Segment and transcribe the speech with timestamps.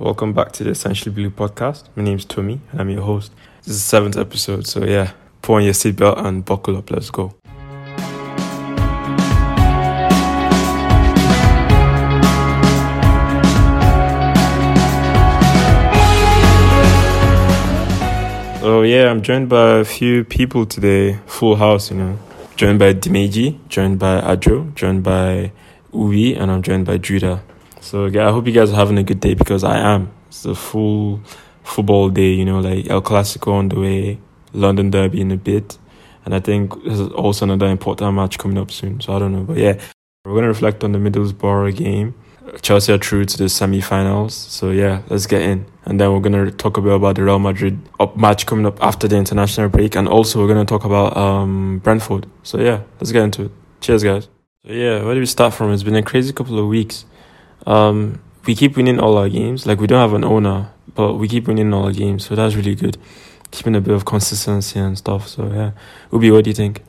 [0.00, 1.88] Welcome back to the Essentially Blue podcast.
[1.94, 3.32] My name is Tommy and I'm your host.
[3.58, 6.90] This is the seventh episode, so yeah, put on your seatbelt and buckle up.
[6.90, 7.34] Let's go.
[18.62, 21.18] Oh yeah, I'm joined by a few people today.
[21.26, 22.18] Full house, you know.
[22.56, 25.52] Joined by Dimeji, joined by Adjor, joined by
[25.92, 27.42] Oubi, and I'm joined by Judah.
[27.80, 30.12] So yeah, I hope you guys are having a good day because I am.
[30.28, 31.20] It's a full
[31.64, 34.18] football day, you know, like El Clasico on the way,
[34.52, 35.78] London Derby in a bit.
[36.24, 39.00] And I think there's also another important match coming up soon.
[39.00, 39.42] So I don't know.
[39.42, 39.80] But yeah,
[40.24, 42.14] we're going to reflect on the Middlesbrough game.
[42.62, 44.34] Chelsea are through to the semi-finals.
[44.34, 45.66] So yeah, let's get in.
[45.84, 48.66] And then we're going to talk a bit about the Real Madrid up match coming
[48.66, 49.96] up after the international break.
[49.96, 52.26] And also we're going to talk about um, Brentford.
[52.42, 53.50] So yeah, let's get into it.
[53.80, 54.28] Cheers, guys.
[54.66, 55.72] So yeah, where do we start from?
[55.72, 57.06] It's been a crazy couple of weeks.
[57.66, 59.66] Um, we keep winning all our games.
[59.66, 62.26] Like we don't have an owner, but we keep winning all our games.
[62.26, 62.96] So that's really good.
[63.50, 65.28] Keeping a bit of consistency and stuff.
[65.28, 65.72] So yeah.
[66.12, 66.82] Oubi, what do you think?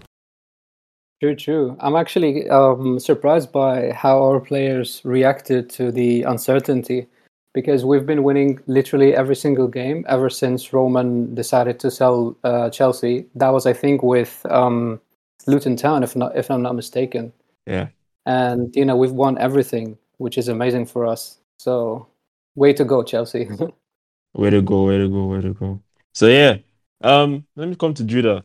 [1.22, 1.78] True, true.
[1.80, 7.08] I'm actually um, surprised by how our players reacted to the uncertainty
[7.54, 12.70] because we've been winning literally every single game ever since Roman decided to sell uh,
[12.70, 13.28] Chelsea.
[13.36, 15.00] That was, I think, with um,
[15.48, 17.34] Luton Town, if not if I'm not mistaken.
[17.66, 17.88] Yeah.
[18.26, 21.40] And you know we've won everything, which is amazing for us.
[21.58, 22.08] So,
[22.56, 23.50] way to go, Chelsea.
[24.34, 25.82] way to go, way to go, way to go.
[26.14, 26.58] So yeah,
[27.02, 28.44] um, let me come to Judah.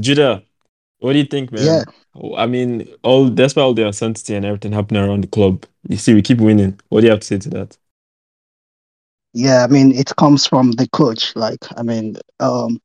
[0.00, 0.42] Judah,
[1.00, 1.64] what do you think, man?
[1.64, 1.84] Yeah.
[2.36, 6.14] I mean, all despite all the uncertainty and everything happening around the club, you see,
[6.14, 6.80] we keep winning.
[6.88, 7.76] What do you have to say to that?
[9.34, 11.34] Yeah, I mean, it comes from the coach.
[11.36, 12.80] Like, I mean, um,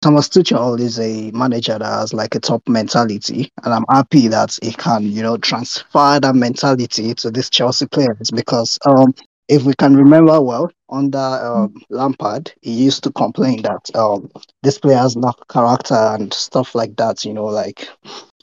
[0.00, 4.56] Thomas Tuchel is a manager that has like a top mentality, and I'm happy that
[4.62, 9.12] he can, you know, transfer that mentality to these Chelsea players because, um,
[9.48, 14.30] if we can remember well, under um, Lampard, he used to complain that um,
[14.62, 17.24] this players lack character and stuff like that.
[17.24, 17.88] You know, like,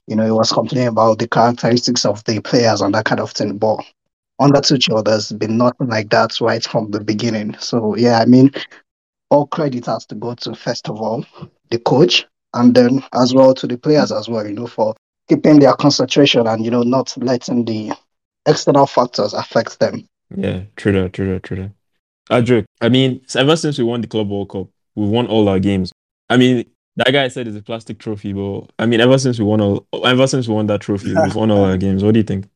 [0.07, 3.31] you know, he was complaining about the characteristics of the players and that kind of
[3.31, 3.57] thing.
[3.57, 3.79] But
[4.39, 7.55] under Tuchel, there's been nothing like that right from the beginning.
[7.59, 8.51] So yeah, I mean,
[9.29, 11.25] all credit has to go to first of all
[11.69, 14.95] the coach and then as well to the players as well, you know, for
[15.27, 17.91] keeping their concentration and you know not letting the
[18.45, 20.07] external factors affect them.
[20.35, 21.71] Yeah, true that, true that, true that.
[22.29, 25.59] Adric, I mean, ever since we won the Club World Cup, we've won all our
[25.59, 25.91] games.
[26.29, 26.65] I mean,
[26.95, 29.85] that guy said it's a plastic trophy, but I mean, ever since we won all,
[30.03, 32.03] ever since we won that trophy, we've won all our games.
[32.03, 32.47] What do you think?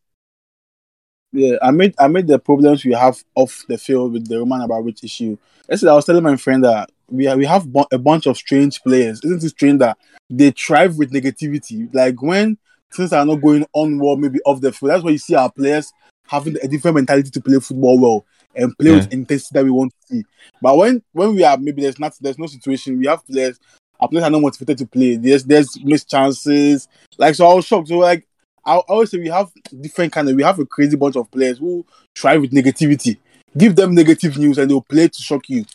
[1.32, 4.62] Yeah, I made I made the problems we have off the field with the Roman
[4.62, 5.38] Abramovich issue.
[5.70, 8.82] Yesterday, I was telling my friend that we have, we have a bunch of strange
[8.82, 9.22] players.
[9.24, 9.98] Isn't it strange that
[10.30, 11.94] they thrive with negativity?
[11.94, 12.58] Like when
[12.92, 15.52] things are not going on well, maybe off the field, that's why you see our
[15.52, 15.94] players
[16.28, 18.26] having a different mentality to play football well
[18.56, 18.98] and play yeah.
[18.98, 20.26] with intensity that we want to see.
[20.62, 23.60] But when when we are maybe there's not there's no situation, we have players.
[24.00, 25.18] Our players are not motivated to play.
[25.18, 26.88] There's there's missed chances.
[27.18, 27.90] Like so, I was shocked.
[27.90, 28.26] So like
[28.66, 31.58] I always say we have different kind of we have a crazy bunch of players
[31.60, 33.18] who try with negativity.
[33.58, 35.66] Give them negative news and they'll play to shock you.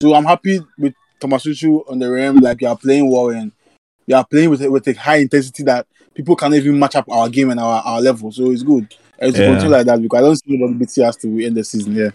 [0.00, 2.36] So I'm happy with Thomas Tuchel on the rim.
[2.36, 3.52] Like you are playing well and
[4.06, 7.28] you are playing with with a high intensity that people can't even match up our
[7.28, 8.30] game and our, our level.
[8.30, 8.94] So it's good.
[9.18, 9.46] It's yeah.
[9.46, 11.94] continue like that because I don't see what BT has to end the season.
[11.94, 12.10] Yeah.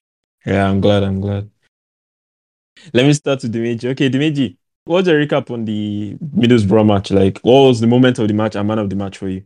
[0.46, 1.04] Yeah, I'm glad.
[1.04, 1.50] I'm glad.
[2.94, 3.92] Let me start with Dimeji.
[3.92, 7.12] Okay, Dimeji, what's a recap on the Middlesbrough match?
[7.12, 9.44] Like, what was the moment of the match and man of the match for you?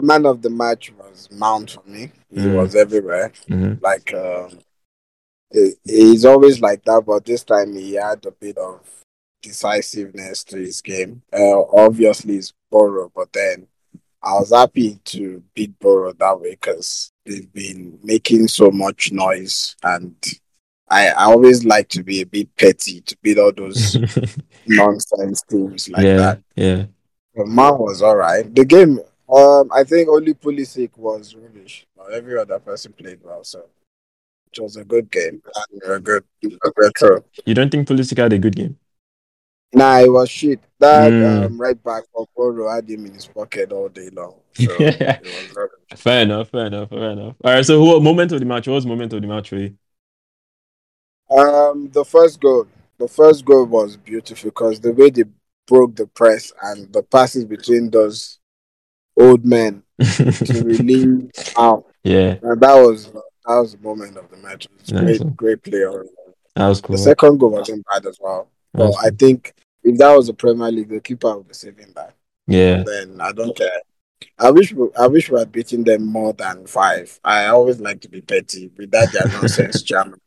[0.00, 2.10] The man of the match was Mount for me.
[2.30, 2.56] He mm.
[2.56, 3.32] was everywhere.
[3.50, 3.84] Mm-hmm.
[3.84, 4.58] Like, um,
[5.52, 8.80] he, he's always like that, but this time he had a bit of
[9.42, 11.20] decisiveness to his game.
[11.30, 13.66] Uh, obviously, it's Boro, but then
[14.22, 19.76] I was happy to beat Boro that way because they've been making so much noise
[19.82, 20.16] and
[20.88, 23.98] I, I always like to be a bit petty to beat all those
[24.66, 26.42] nonsense teams like yeah, that.
[26.56, 26.84] Yeah.
[27.34, 28.52] The man was all right.
[28.54, 29.00] The game,
[29.32, 33.44] um, I think only Pulisic was rubbish, but every other person played well.
[33.44, 33.64] So
[34.52, 35.42] it was a good game
[35.84, 37.24] and a good, a good throw.
[37.44, 38.76] You don't think Pulisic had a good game?
[39.72, 40.60] Nah, it was shit.
[40.80, 41.46] That mm.
[41.46, 44.34] um, right back for Boro had him in his pocket all day long.
[44.54, 44.76] So
[45.96, 47.36] fair enough, fair enough, fair enough.
[47.44, 48.66] All right, so what moment of the match?
[48.66, 49.76] What was moment of the match really?
[51.30, 52.66] Um, the first goal.
[52.98, 55.24] The first goal was beautiful because the way they
[55.66, 58.39] broke the press and the passes between those
[59.20, 61.86] old men to relieve out.
[62.02, 64.66] Yeah, and that was that was the moment of the match.
[64.66, 65.18] It was nice.
[65.18, 65.84] great, great play.
[66.56, 66.96] That was cool.
[66.96, 68.48] The second goal wasn't bad as well.
[68.72, 72.14] But I think if that was a Premier League, the keeper would be saving that.
[72.46, 72.82] Yeah.
[72.84, 73.68] Then I don't care.
[74.38, 77.18] I wish we, I wish we had beaten them more than five.
[77.24, 80.20] I always like to be petty with that their nonsense jam.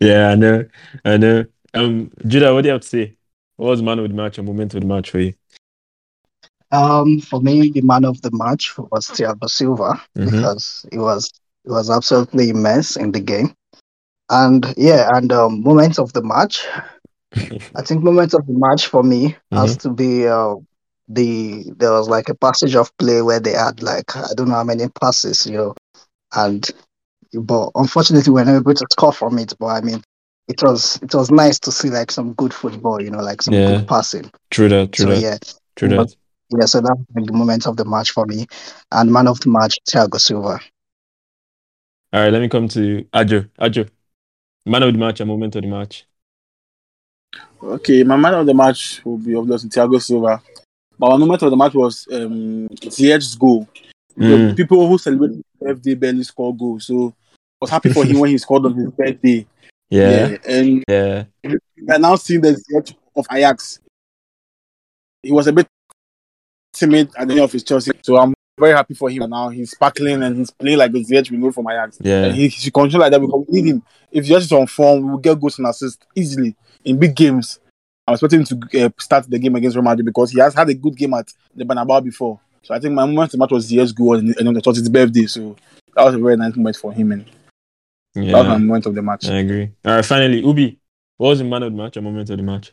[0.00, 0.64] yeah, I know.
[1.04, 1.44] I know.
[1.74, 3.16] Um, Judah, what do you have to say?
[3.56, 5.34] What was man with match or moment with match for you?
[6.74, 10.24] Um, for me, the man of the match was Thiago Silva Mhm.
[10.30, 11.30] because it was
[11.64, 13.54] it was absolutely immense in the game.
[14.28, 16.66] And yeah, and um, moments of the match.
[17.76, 20.54] I think moments of the match for me has to be uh,
[21.08, 24.54] the there was like a passage of play where they had like I don't know
[24.56, 25.74] how many passes, you know,
[26.34, 26.68] and
[27.32, 29.52] but unfortunately we we're not able to score from it.
[29.58, 30.02] But I mean,
[30.48, 33.54] it was it was nice to see like some good football, you know, like some
[33.54, 33.66] Yeah.
[33.78, 34.30] good passing.
[34.50, 35.38] True that, true So that, yeah,
[35.76, 36.14] true that.
[36.58, 36.66] Yeah.
[36.66, 38.46] So that was the moment of the match for me,
[38.92, 40.60] and man of the match Thiago Silva.
[42.12, 43.48] All right, let me come to Adjor.
[43.58, 43.88] Adjor,
[44.66, 46.06] man of the match and moment of the match.
[47.62, 50.40] Okay, my man of the match will be obviously Thiago Silva.
[50.98, 53.66] But my moment of the match was um Ziyech's goal.
[54.16, 54.56] The Mm.
[54.56, 56.86] people who celebrate his birthday barely score goals.
[56.86, 57.12] So I
[57.62, 59.46] was happy for him when he scored on his birthday.
[59.90, 61.24] Yeah, And yeah,
[61.90, 63.78] I now seeing the Ziyech of Ajax.
[65.22, 65.68] He was a bit
[66.74, 67.92] timid at the end of his Chelsea.
[68.02, 69.48] So I'm very happy for him now.
[69.48, 71.98] He's sparkling and he's playing like the Ziyech we know from Ajax.
[72.00, 72.24] yeah.
[72.24, 73.82] And he, he should continue like that because we need him.
[74.10, 76.54] If Ziyech is on form, we will get goals and assists easily
[76.84, 77.58] in big games.
[78.06, 80.68] I'm expecting him to uh, start the game against Real Madrid because he has had
[80.68, 82.38] a good game at the Bernabeu before.
[82.62, 84.76] So I think my moment of the match was Ziyech's goal and, and it was
[84.76, 85.26] his birthday.
[85.26, 85.56] So
[85.94, 87.24] that was a very nice moment for him and
[88.14, 89.26] that was my moment of the match.
[89.26, 89.70] I agree.
[89.84, 90.78] All right, finally, Oubi,
[91.16, 92.72] what was the man of the match and moment of the match?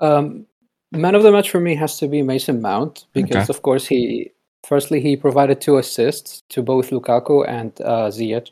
[0.00, 0.46] Um,
[0.92, 3.56] man of the match for me has to be Mason Mount because, Okay.
[3.56, 4.30] of course, he
[4.64, 8.50] firstly he provided two assists to both Lukaku and uh, Ziyech.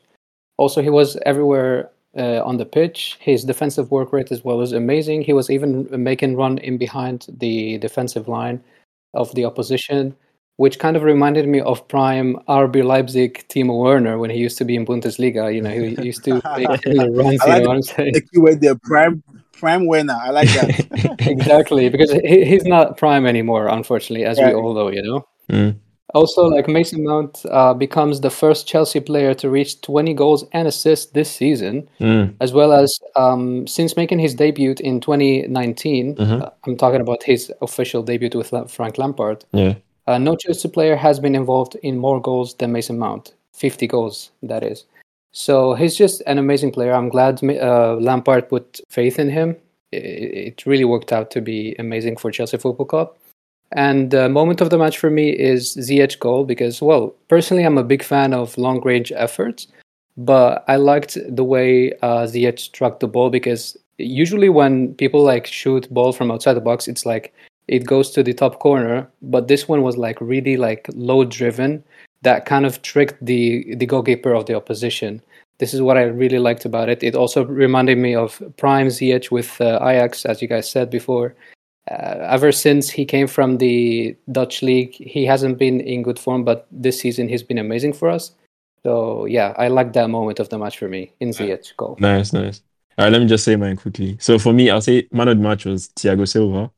[0.57, 3.17] Also, he was everywhere uh, on the pitch.
[3.21, 5.23] His defensive work rate as well was amazing.
[5.23, 8.63] He was even making run in behind the defensive line
[9.15, 10.15] of the opposition,
[10.63, 14.65] which kind of reminded me of prime RB Leipzig Timo Werner when he used to
[14.71, 15.45] be in Bundesliga.
[15.55, 17.41] You know, he used to make similar runs.
[17.43, 18.13] I You like know what I'm saying?
[18.17, 19.15] The keyword there, prime
[19.61, 20.19] prime Werner.
[20.29, 20.71] I like that.
[21.37, 25.21] exactly because he, he's not prime anymore unfortunately as we all know you know
[25.51, 25.75] Mm.
[26.15, 30.69] also like mason mount uh, becomes the first chelsea player to reach 20 goals and
[30.69, 32.35] assists this season Mm.
[32.45, 36.43] as well as um, since making his debut in 2019 Mhm.
[36.43, 39.75] uh, i'm talking about his official debut with frank lampard Yeah,
[40.07, 44.31] uh, no chelsea player has been involved in more goals than mason mount 50 goals
[44.43, 44.87] that is.
[45.33, 46.93] So he's just an amazing player.
[46.93, 49.57] I'm glad uh, lampard put faith in him.
[49.93, 53.17] It, it really worked out to be amazing for Chelsea Football Club.
[53.73, 57.79] And the moment of the match for me is Ziyech goal because, well, personally, I'm
[57.79, 59.69] a big fan of long range efforts,
[60.17, 65.47] but I liked the way uh, Ziyech struck the ball because usually when people like
[65.47, 67.33] shoot ball from outside the box, it's like
[67.71, 71.85] it goes to the top corner, but this one was like really like low driven
[72.23, 75.23] that kind of tricked the the goalkeeper of the opposition.
[75.59, 77.03] This is what I really liked about it.
[77.03, 81.35] It also reminded me of Prime Ziyech with uh, Ajax, as you guys said before.
[81.91, 86.45] Uh, ever since he came from the Dutch league, he hasn't been in good form,
[86.45, 88.33] but this season he's been amazing for us.
[88.83, 91.97] So yeah, I like that moment of the match for me in Ziyech goal.
[92.01, 92.63] nice, nice.
[92.99, 94.17] All right, let me just say mine quickly.
[94.19, 96.71] So for me, I'll say man of the match was Thiago Silva.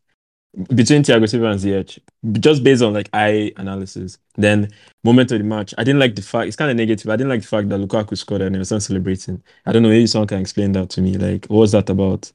[0.75, 1.99] Between Thiago Silva and Ziyech,
[2.40, 4.19] just based on like eye analysis.
[4.34, 4.69] Then
[5.02, 7.08] moment of the match, I didn't like the fact it's kind of negative.
[7.10, 9.43] I didn't like the fact that Lukaku scored and he was not celebrating.
[9.64, 11.16] I don't know, maybe someone can explain that to me.
[11.16, 12.30] Like, what was that about?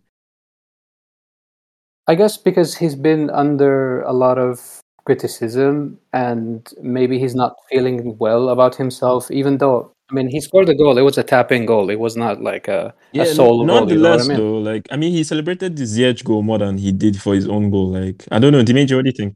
[2.07, 8.17] I guess because he's been under a lot of criticism and maybe he's not feeling
[8.17, 10.97] well about himself, even though I mean he scored a goal.
[10.97, 11.89] It was a tap in goal.
[11.89, 13.59] It was not like a, a solo goal.
[13.59, 14.37] You know nonetheless, I mean?
[14.37, 17.47] though, like I mean, he celebrated the Ziyech goal more than he did for his
[17.47, 17.89] own goal.
[17.89, 19.35] Like, I don't know, Dimeji, what do you think?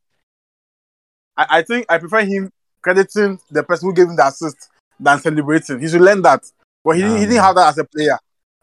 [1.35, 2.51] I, I think I prefer him
[2.81, 5.79] crediting the person who gave him the assist than celebrating.
[5.79, 6.43] He should learn that.
[6.83, 8.17] But he, didn't, he Ah, didn't have that as a player.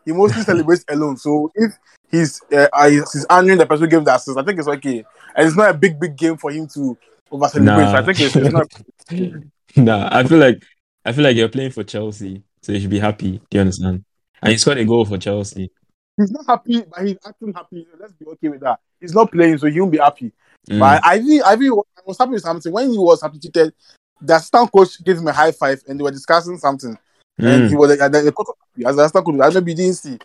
[0.04, 1.16] He mostly celebrates alone.
[1.18, 1.72] So if
[2.10, 4.58] he's uh, uh, he's, he's honoring the person who gave him the assist, I think
[4.58, 5.04] it's okay.
[5.36, 6.96] And it's not a big big game for him to
[7.30, 7.74] over celebrate.
[7.74, 7.98] Nah.
[7.98, 8.66] I think it's, it's not.
[9.76, 10.62] nah, I feel like
[11.05, 13.38] I feel like you're playing for Chelsea, so you should be happy.
[13.50, 14.05] Do you understand?
[14.43, 15.71] And he scored a goal for Chelsea.
[16.17, 17.87] He's not happy, but he's acting happy.
[17.99, 18.81] Let's be okay with that.
[19.00, 20.33] He's not playing, so he won't be happy.
[20.69, 20.81] Mm.
[20.81, 23.73] But I, really- I, really, I was happy with something when he was substituted.
[24.21, 26.99] The assistant coach gave him a high five, and they were discussing something.
[27.38, 27.78] and he Mm.
[27.78, 28.87] was like, the, the coach was happy.
[28.87, 29.40] as the assistant coach.
[29.40, 30.19] I maybe you didn't see.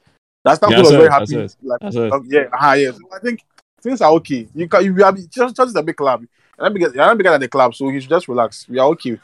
[0.43, 1.35] The assistant Yeah, coach was very happy.
[1.37, 1.55] it.
[1.61, 2.91] Like, That's um, yeah, uh, yeah.
[2.91, 3.41] So I think
[3.81, 4.47] things are okay.
[4.55, 6.25] You can, you are just, just a big club.
[6.57, 8.67] You're not bigger, than the club, so he should just relax.
[8.67, 9.19] We are okay.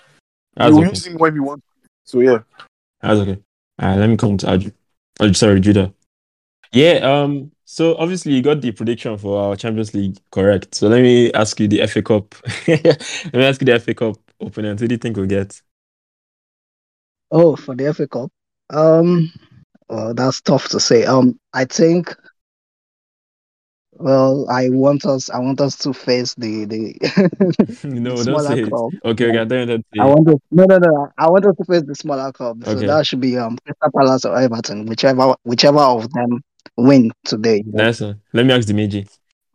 [0.55, 0.89] That's we will okay.
[0.89, 1.63] use him when we want.
[2.05, 2.39] So yeah.
[3.01, 3.37] That's okay.
[3.79, 4.73] All right, let me come to Adjor.
[5.19, 5.93] Oh, sorry, Judah.
[6.71, 10.75] Yeah, um, so obviously you got the prediction for our Champions League correct.
[10.75, 12.35] So let me ask you the FA Cup.
[12.67, 14.79] let me ask you the FA Cup opponent.
[14.79, 15.61] Who do you think will get?
[17.31, 18.31] Oh, for the FA Cup.
[18.69, 19.31] Um,
[19.89, 21.05] Well, that's tough to say.
[21.05, 22.15] Um, I think.
[23.99, 25.29] Well, I want us.
[25.29, 26.95] I want us to face the the,
[27.83, 28.69] no, the don't smaller say it.
[28.69, 28.91] club.
[29.03, 29.85] Okay, okay, I don't.
[29.99, 30.39] I want to.
[30.51, 31.09] No, no, no.
[31.17, 32.63] I want us to face the smaller club.
[32.63, 32.87] So Okay.
[32.87, 36.41] that should be um Crystal Palace or Everton, whichever whichever of them
[36.77, 37.57] win today.
[37.65, 37.83] you know.
[37.83, 38.21] Nice one.
[38.31, 39.05] Let me ask Dimeji.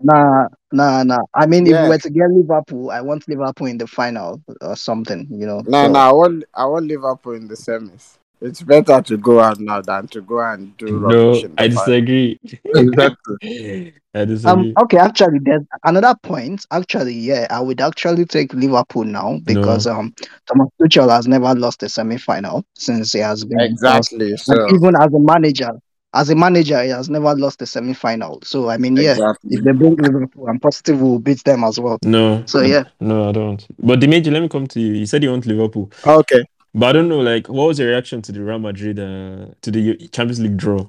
[0.03, 1.19] Nah, nah, nah.
[1.35, 4.77] I mean, if we were to get Liverpool, I want Liverpool in the final or
[4.77, 5.27] something.
[5.31, 5.63] You know.
[5.67, 8.19] No, So- no, I want I want Liverpool in the semis.
[8.45, 12.39] It's better to go out now than to go and do No, rubbish I disagree.
[12.65, 13.95] Exactly.
[14.15, 14.75] I disagree.
[14.77, 14.85] Um.
[14.85, 14.99] Okay.
[14.99, 16.67] Actually, there's another point.
[16.71, 20.15] Actually, yeah, I would actually take Liverpool now because um
[20.47, 24.17] Thomas Tuchel has never lost a semi-final since he has been in Chelsea.
[24.17, 24.31] Exactly.
[24.33, 25.73] And So even as a manager,
[26.13, 28.41] as a manager, he has never lost a semi-final.
[28.45, 29.57] So I mean, yeah, exactly.
[29.57, 31.99] if they bring Liverpool, I'm positive we'll beat them as well.
[32.05, 32.45] No.
[32.47, 32.85] So, yeah.
[33.01, 33.67] No, I don't.
[33.79, 34.93] But Dimeji, let me come to you.
[34.93, 35.91] You said you want Liverpool.
[36.07, 36.45] Okay.
[36.75, 39.71] But I don't know, like, what was your reaction to the Real Madrid, uh, to
[39.71, 40.89] the Champions League draw?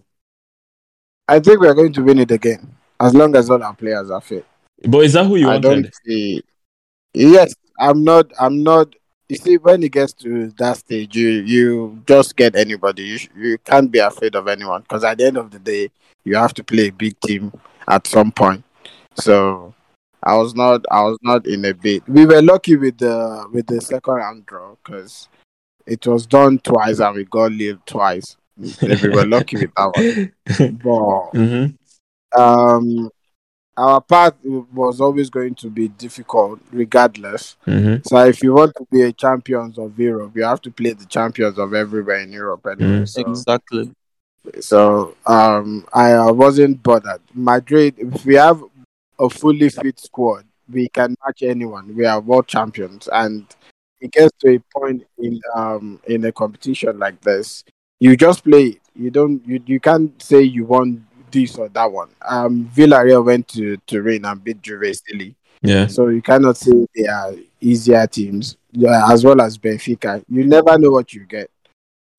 [1.27, 2.75] I think we're going to win it again.
[2.99, 4.45] As long as all our players are fit.
[4.87, 6.41] But is that who you I don't see
[7.13, 8.93] Yes, I'm not I'm not
[9.29, 13.03] you see when it gets to that stage you you just get anybody.
[13.03, 15.89] You sh- you can't be afraid of anyone because at the end of the day
[16.25, 17.53] you have to play a big team
[17.87, 18.63] at some point.
[19.15, 19.73] So
[20.21, 22.07] I was not I was not in a bit.
[22.07, 25.29] We were lucky with the with the second round draw because
[25.85, 28.37] it was done twice and we got Lille twice.
[28.57, 30.31] we were lucky with that one.
[30.83, 31.65] But hmm
[32.37, 33.09] um,
[33.77, 37.57] our path was always going to be difficult, regardless.
[37.65, 40.93] hmm So if you want to be a champions of Europe, you have to play
[40.93, 43.01] the champions of everywhere in Europe anyway.
[43.01, 43.07] Mm.
[43.07, 43.91] So, Exactly.
[44.59, 47.21] so um, I uh, wasn't bothered.
[47.33, 48.63] Madrid, if we have
[49.19, 51.95] a fully fit squad, we can match anyone.
[51.95, 53.45] We are world champions, and
[54.05, 57.63] it gets to a point in um in a competition like this,
[57.99, 58.65] you just play.
[58.65, 58.81] it.
[58.95, 59.45] You don't.
[59.45, 62.09] You you can't say you won this or that one.
[62.21, 65.35] Um, Villarreal went to Turin and beat Juve silly.
[65.61, 65.87] Yeah.
[65.87, 70.23] So you cannot say they are easier teams, yeah, as well as Benfica.
[70.29, 71.49] You never know what you get.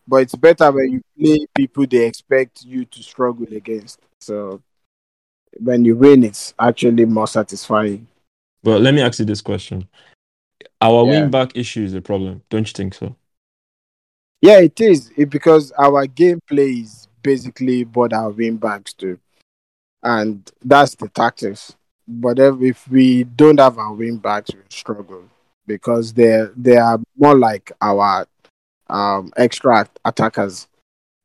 [0.08, 4.00] But it's better when you play people they expect you to struggle against.
[4.20, 4.60] So
[5.58, 8.06] when you win, it's actually more satisfying.
[8.62, 9.88] But let me ask you this question.
[10.80, 11.22] Our Yeah.
[11.22, 13.16] wing back issue is a problem, don't you think so?
[14.42, 19.18] Yeah, it is it, because our gameplay is basically what our wing backs do,
[20.02, 21.74] and that's the tactics.
[22.06, 25.24] But if, if we don't have our wing backs, we struggle
[25.66, 28.26] because they they are more like our
[28.88, 30.68] um, extra attackers,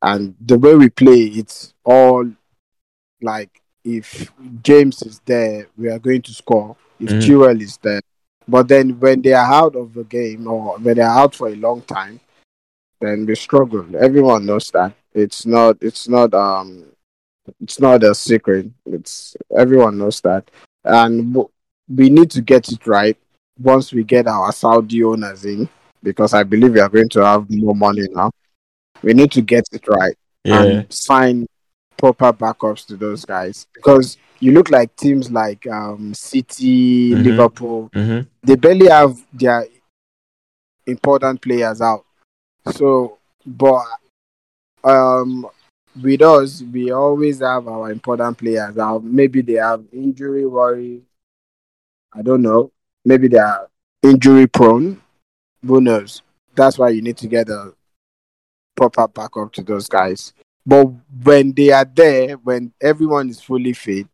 [0.00, 2.28] and the way we play, it's all
[3.20, 4.32] like if
[4.62, 6.76] James is there, we are going to score.
[6.98, 7.20] If Mhm.
[7.20, 8.00] Chilwell is there,
[8.48, 11.48] but then when they are out of the game or when they are out for
[11.48, 12.20] a long time,
[13.00, 13.84] then we struggle.
[13.98, 14.92] Everyone knows that.
[15.14, 15.76] It's not.
[15.80, 16.32] It's not.
[16.34, 16.86] Um.
[17.60, 18.70] It's not a secret.
[18.86, 20.48] It's everyone knows that,
[20.84, 21.34] and
[21.88, 23.16] we need to get it right
[23.60, 25.68] once we get our Saudi owners in,
[26.04, 28.30] because I believe we are going to have more money now.
[29.02, 30.62] We need to get it right Yeah.
[30.62, 31.46] and sign
[31.96, 37.24] proper backups to those guys because you look like teams like um, City, Mhm.
[37.24, 37.90] Liverpool.
[37.94, 39.66] hmm They barely have their
[40.86, 42.04] important players out.
[42.72, 43.84] So, but
[44.84, 45.46] um,
[46.02, 49.04] with us, we always have our important players out.
[49.04, 51.02] Maybe they have injury worry.
[52.12, 52.72] I don't know.
[53.04, 53.68] Maybe they are
[54.02, 55.00] injury prone.
[55.64, 56.22] Who knows?
[56.54, 57.72] That's why you need to get a
[58.76, 60.32] proper backup to those guys.
[60.64, 60.84] But
[61.22, 64.06] when they are there, when everyone is fully fit,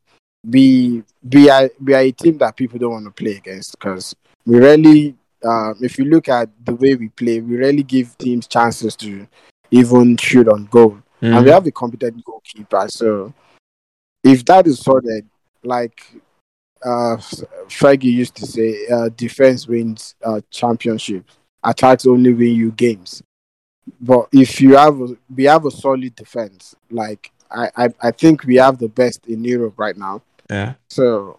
[0.44, 4.14] we we are we are a team that people don't want to play against because
[4.46, 5.14] we really,
[5.44, 9.26] um, if you look at the way we play, we really give teams chances to
[9.70, 10.98] even shoot on goal,
[11.36, 12.86] and we have a competent goalkeeper.
[12.88, 13.34] So
[14.24, 15.26] if that is sorted,
[15.62, 16.00] like
[16.82, 17.16] uh,
[17.68, 23.22] Fergie used to say, uh, defense wins uh, championships, attacks only win you games.
[24.00, 26.74] But if you have, a, we have a solid defense.
[26.90, 30.22] Like I, I, I think we have the best in Europe right now.
[30.50, 30.74] Yeah.
[30.88, 31.38] So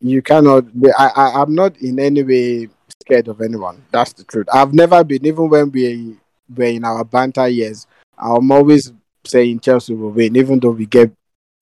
[0.00, 0.64] you cannot.
[0.98, 2.68] I, I, I'm not in any way
[3.02, 3.84] scared of anyone.
[3.90, 4.46] That's the truth.
[4.52, 6.16] I've never been, even when we
[6.54, 7.86] were in our banter years.
[8.16, 8.92] I'm always
[9.24, 11.12] saying Chelsea will win, even though we get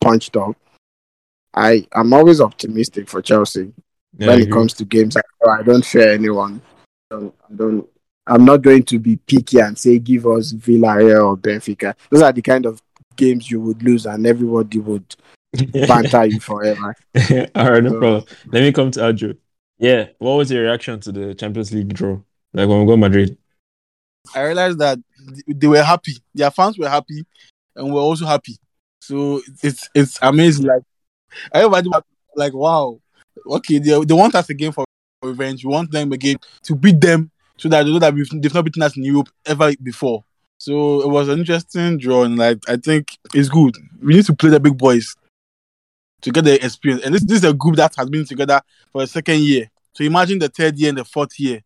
[0.01, 0.57] punched up.
[1.55, 3.73] I, I'm always optimistic for Chelsea
[4.19, 5.17] Yeah, when it comes to games.
[5.17, 6.61] I, I don't fear anyone.
[7.11, 7.89] I don't, I don't.
[8.27, 11.95] I'm not going to be picky and say give us Villarreal or Benfica.
[12.11, 12.83] Those are the kind of
[13.17, 15.15] games you would lose, and everybody would
[15.89, 16.95] banter you forever.
[17.55, 18.25] All right, no So- problem.
[18.47, 19.37] Let me come to Adjor.
[19.79, 22.19] Yeah, what was your reaction to the Champions League draw?
[22.55, 23.37] Like when we got Madrid?
[24.35, 24.99] I realized that
[25.47, 26.13] they were happy.
[26.35, 27.25] Their fans were happy.
[27.77, 28.57] and we're also happy.
[29.03, 30.67] So it's it's amazing.
[30.67, 30.83] Like
[31.53, 32.03] everybody was
[32.35, 32.99] like, wow,
[33.47, 34.85] okay, they, they want us again for
[35.23, 35.65] revenge.
[35.65, 38.65] We want them again to beat them so that they know that we've, they've not
[38.65, 40.25] beaten us in Europe ever before.
[40.59, 43.77] So it was an interesting draw, and like I think it's good.
[44.03, 45.15] We need to play the big boys
[46.23, 47.05] to get the experience.
[47.05, 48.61] And this, this is a group that has been together
[48.93, 49.71] for a second year.
[49.93, 51.61] So imagine the third year and the fourth year.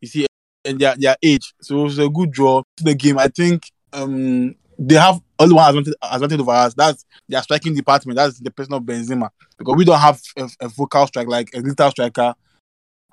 [0.00, 0.26] You see,
[0.64, 1.54] and their their age.
[1.60, 3.18] So it was a good draw to the game.
[3.18, 6.74] I think um they have only one advantage, over us.
[6.74, 8.16] That's their striking department.
[8.16, 11.60] That's the person of Benzema because we don't have a, a vocal strike like a
[11.60, 12.34] little striker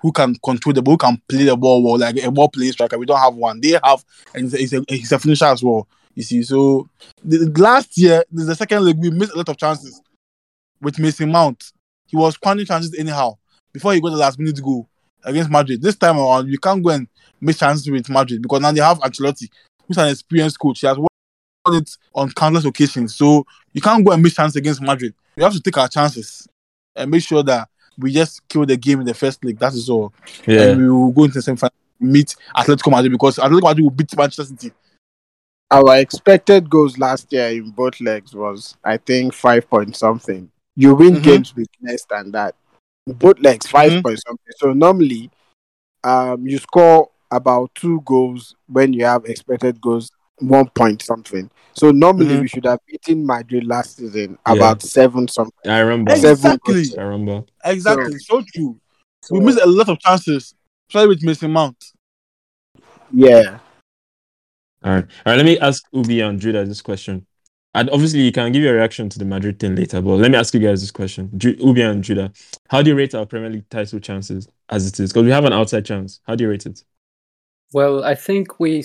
[0.02, 2.72] who can control the ball, who can play the ball well, like a ball play
[2.72, 2.98] striker.
[2.98, 3.62] We don't have one.
[3.62, 4.04] They have,
[4.34, 5.88] and he's a, he's a finisher as well.
[6.16, 6.90] You see, so
[7.24, 10.02] the, last year, the second leg, we missed a lot of chances
[10.82, 11.72] with Mason Mount.
[12.08, 13.38] He was squandering chances anyhow
[13.72, 14.90] before he got the last minute goal
[15.24, 15.82] against Madrid.
[15.82, 17.08] This time around, you can't go and
[17.40, 19.50] miss chances with Madrid because now they have Ancelotti,
[19.88, 20.82] who's an experienced coach.
[20.82, 21.08] He has won
[21.68, 23.16] it on countless occasions.
[23.16, 25.14] So you can't go and miss chances against Madrid.
[25.36, 26.48] We have to take our chances
[26.96, 27.70] and make sure that
[28.02, 29.58] we just kill the game in the first leg.
[29.60, 30.14] That is all.
[30.48, 30.64] Yeah.
[30.64, 33.92] And we will go into the same final meet Atletico Madrid because Atletico Madrid will
[33.92, 34.72] beat Manchester City.
[35.70, 40.50] Our expected goals last year in both legs was, I think, five point something.
[40.76, 41.24] You win Mhm.
[41.24, 42.56] games with less than that.
[43.08, 44.04] Both legs, 5 Mhm.
[44.04, 44.54] point something.
[44.58, 45.32] So normally,
[46.04, 51.50] um, you score about two goals when you have expected goals, one point something.
[51.74, 52.42] So normally, Mhm.
[52.42, 54.54] we should have beaten Madrid last season Yeah.
[54.54, 55.72] about seven something.
[55.72, 56.12] I remember.
[56.16, 56.74] Seven Exactly.
[56.74, 56.98] goals.
[56.98, 57.46] I remember.
[57.64, 58.20] Exactly.
[58.20, 58.80] So true.
[59.24, 60.54] So, We missed a lot of chances,
[60.90, 61.78] especially with missing Mount.
[63.14, 63.60] yeah.
[64.84, 65.06] All right.
[65.26, 65.36] All right.
[65.38, 67.26] Let me ask Oubi and Judah this question.
[67.74, 70.38] And obviously, you can give your reaction to the Madrid thing later, but let me
[70.38, 71.30] ask you guys this question.
[71.38, 72.32] Ju- Oubi and Judah,
[72.68, 75.14] how do you rate our Premier League title chances as it is?
[75.14, 76.20] Because we have an outside chance.
[76.28, 76.84] How do you rate it?
[77.72, 78.84] Well, I think we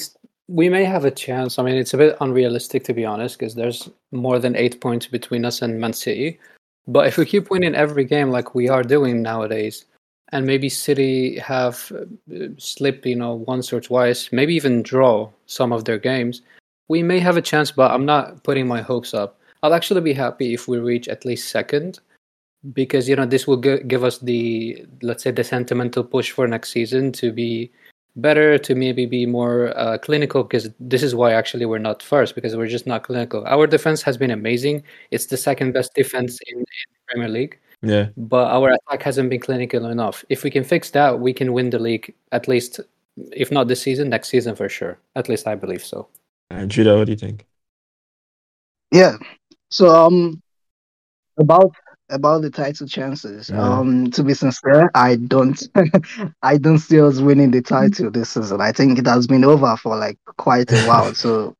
[0.49, 1.59] we may have a chance.
[1.59, 5.07] I mean, it's a bit unrealistic to be honest, because there's more than eight points
[5.07, 6.39] between us and Man City.
[6.89, 9.85] But if we keep winning every game like we are doing nowadays,
[10.33, 15.73] and maybe City have uh, slipped, you know, once or twice, maybe even draw some
[15.73, 16.43] of their games,
[16.89, 17.71] we may have a chance.
[17.71, 19.39] But I'm not putting my hopes up.
[19.63, 21.99] I'll actually be happy if we reach at least second,
[22.73, 26.71] because you know this will give us the let's say the sentimental push for next
[26.71, 27.71] season to be
[28.17, 32.35] better to maybe be more uh, clinical because this is why actually we're not first
[32.35, 33.45] because we're just not clinical.
[33.47, 34.83] Our defense has been amazing.
[35.11, 36.65] It's the second best defense in, in
[37.09, 38.09] Premier League, Yeah.
[38.17, 40.25] but our attack hasn't been clinical enough.
[40.29, 42.81] If we can fix that, we can win the league at least,
[43.33, 44.99] if not this season, next season for sure.
[45.15, 46.09] At least I believe so.
[46.51, 47.45] All right, Judah, what do you think?
[48.93, 49.17] Yeah.
[49.71, 50.41] So um
[51.39, 51.75] about
[52.11, 53.51] about the title chances.
[53.51, 53.63] Yeah.
[53.63, 55.61] Um to be sincere, I don't
[56.43, 58.61] I don't see us winning the title this season.
[58.61, 61.15] I think it has been over for like quite a while.
[61.15, 61.57] So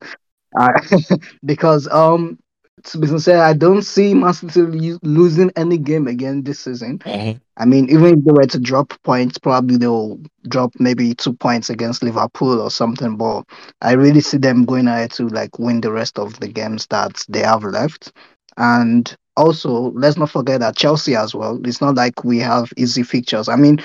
[0.57, 0.71] I
[1.45, 2.39] because um
[2.83, 7.01] to be sincere, I don't see Man City losing any game again this season.
[7.57, 11.69] I mean, even if they were to drop points, probably they'll drop maybe two points
[11.69, 13.17] against Liverpool or something.
[13.17, 13.45] But
[13.81, 17.25] I really see them going ahead to like win the rest of the games that
[17.27, 18.13] they have left.
[18.57, 21.59] And also, let's not forget that Chelsea as well.
[21.65, 23.47] It's not like we have easy fixtures.
[23.49, 23.79] I mean,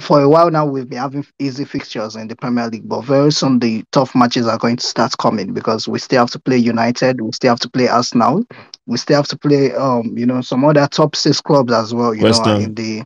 [0.00, 3.32] for a while now, we've been having easy fixtures in the Premier League, but very
[3.32, 6.56] soon the tough matches are going to start coming because we still have to play
[6.56, 8.44] United, we still have to play Arsenal,
[8.86, 12.14] we still have to play, um, you know, some other top six clubs as well.
[12.14, 12.64] You West know, Ham.
[12.64, 13.02] in the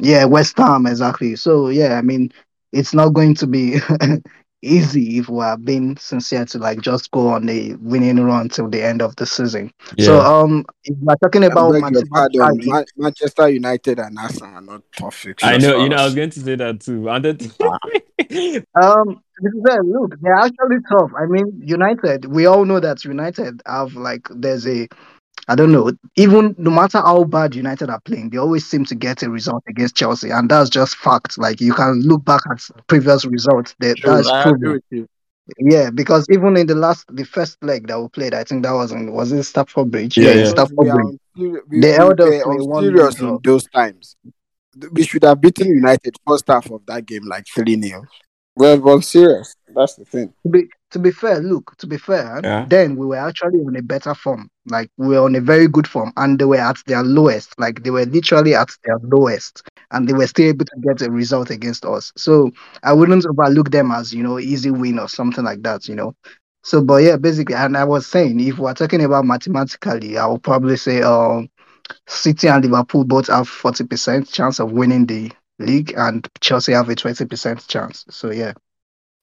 [0.00, 1.36] yeah, West Ham exactly.
[1.36, 2.32] So yeah, I mean,
[2.72, 3.78] it's not going to be
[4.62, 8.68] easy if we are being sincere to like just go on the winning run till
[8.68, 9.72] the end of the season.
[9.96, 10.06] Yeah.
[10.06, 12.38] So um, if we're talking about beg your pardon.
[12.40, 15.48] mathematically- Ma- Manchester United and Arsenal are not tough fixtures.
[15.50, 17.08] I know, you know, I was going to say that too.
[17.10, 17.38] And then,
[18.82, 21.10] Um, this is very- look, they're actually tough.
[21.18, 22.26] I mean, United.
[22.26, 24.88] We all know that United have like there's a,
[25.48, 25.90] I don't know.
[26.16, 29.64] Even no matter how bad United are playing, they always seem to get a result
[29.68, 31.36] against Chelsea, and that's just fact.
[31.36, 33.74] Like you can look back at previous results.
[33.80, 34.58] That True, that's I proven.
[34.62, 35.08] agree with you.
[35.58, 38.72] Yeah, because even in the last, the first leg that we played, I think that
[38.72, 40.16] was in was it Stamford Bridge?
[40.16, 40.44] Yeah, in yeah.
[40.50, 40.92] Stamford Bridge.
[40.92, 44.16] on seri- we, They we held us were on serious in those times.
[44.92, 48.04] We should have beaten United first half of that game like 3 0.
[48.54, 49.54] Well, well, serious.
[49.74, 50.32] That's the thing.
[50.48, 52.66] Be to be fair, look, to be fair, Yeah.
[52.68, 54.48] then we were actually on a better form.
[54.66, 57.58] Like we were on a very good form, and they were at their lowest.
[57.58, 61.10] Like they were literally at their lowest, and they were still able to get a
[61.10, 62.12] result against us.
[62.16, 62.50] So
[62.82, 65.88] I wouldn't overlook them as you know easy win or something like that.
[65.88, 66.14] You know.
[66.64, 70.42] So, but yeah, basically, and I was saying if we're talking about mathematically, I would
[70.42, 71.48] probably say um,
[72.08, 76.88] City and Liverpool both have forty percent chance of winning the league, and Chelsea have
[76.88, 78.04] a twenty percent chance.
[78.10, 78.52] So yeah,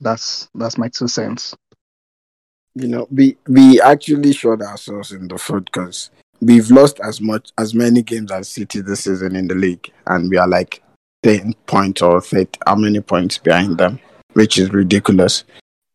[0.02, 1.56] that's that's my two cents.
[2.76, 7.52] you know, we we actually shot ourselves in the foot because we've lost as much
[7.58, 10.82] as many games as City this season in the league, and we are like
[11.24, 14.00] ten points or 30, how many points behind them,
[14.34, 15.44] which is ridiculous.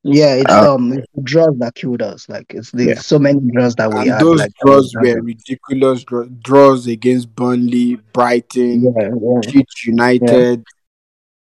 [0.03, 2.29] Yeah, it's Uh, um it's the draws that killed us.
[2.29, 2.99] Like it's the Yeah.
[2.99, 4.21] so many draws that we And had.
[4.21, 9.11] those like, draws were ridiculous draw- draws against Burnley, Brighton, yeah,
[9.49, 10.62] yeah, United.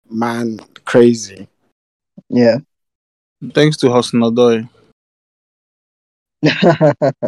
[0.09, 1.47] Man, crazy.
[2.29, 2.59] Yeah.
[3.53, 4.67] Thanks to Hudson Odoi.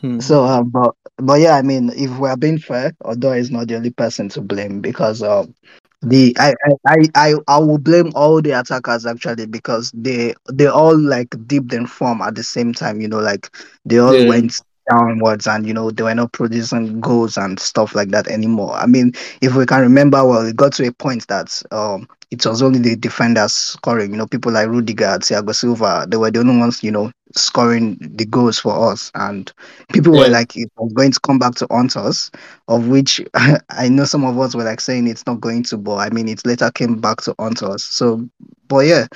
[0.00, 0.20] Hmm.
[0.20, 3.76] So, um, but but yeah, I mean, if we're being fair, Odoi is not the
[3.76, 5.54] only person to blame because um,
[6.02, 10.66] the I I I I, I will blame all the attackers actually because they they
[10.66, 13.00] all like dipped in form at the same time.
[13.00, 13.50] You know, like
[13.84, 14.24] they all Yeah.
[14.24, 18.74] went downwards and you know they were not producing goals and stuff like that anymore.
[18.74, 22.44] I mean, if we can remember, well, it got to a point that um it
[22.46, 24.12] was only the defenders scoring.
[24.12, 27.96] You know, people like Rudiger, Thiago Silva, they were the only ones you know scoring
[28.00, 29.52] the goals for us and
[29.92, 32.28] people were like it was going to come back to haunt us
[32.66, 33.20] of which
[33.70, 36.28] i know some of us were like saying it's not going to but i mean
[36.28, 38.28] it later came back to haunt us so
[38.68, 39.06] but yeah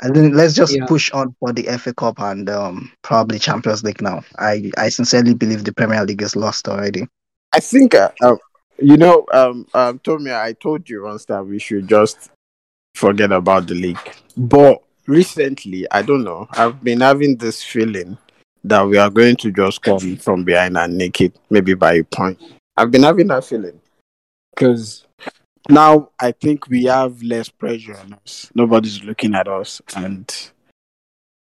[0.00, 0.86] I think let's just Yeah.
[0.86, 4.22] push on for the FA Cup and um, probably Champions League now.
[4.38, 7.06] I, I sincerely believe the Premier League is lost already.
[7.54, 8.36] I think, uh, uh,
[8.78, 12.30] you know, um, um, Tommy, I told you once that we should just
[12.94, 13.98] forget about the league.
[14.36, 18.16] But recently, I don't know, I've been having this feeling
[18.64, 22.04] that we are going to just come from behind and nick it, maybe by a
[22.04, 22.40] point.
[22.76, 23.80] I've been having that feeling
[24.54, 25.04] because
[25.68, 28.50] now I think we have less pressure on us.
[28.54, 30.50] Nobody's looking at us, and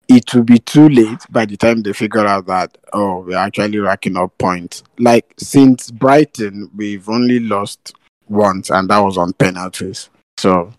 [0.07, 3.79] it will be too late by the time they figure out that oh we're actually
[3.79, 4.83] racking up points.
[4.99, 7.93] Like since Brighton, we've only lost
[8.27, 10.09] once, and that was on penalties.
[10.37, 10.73] So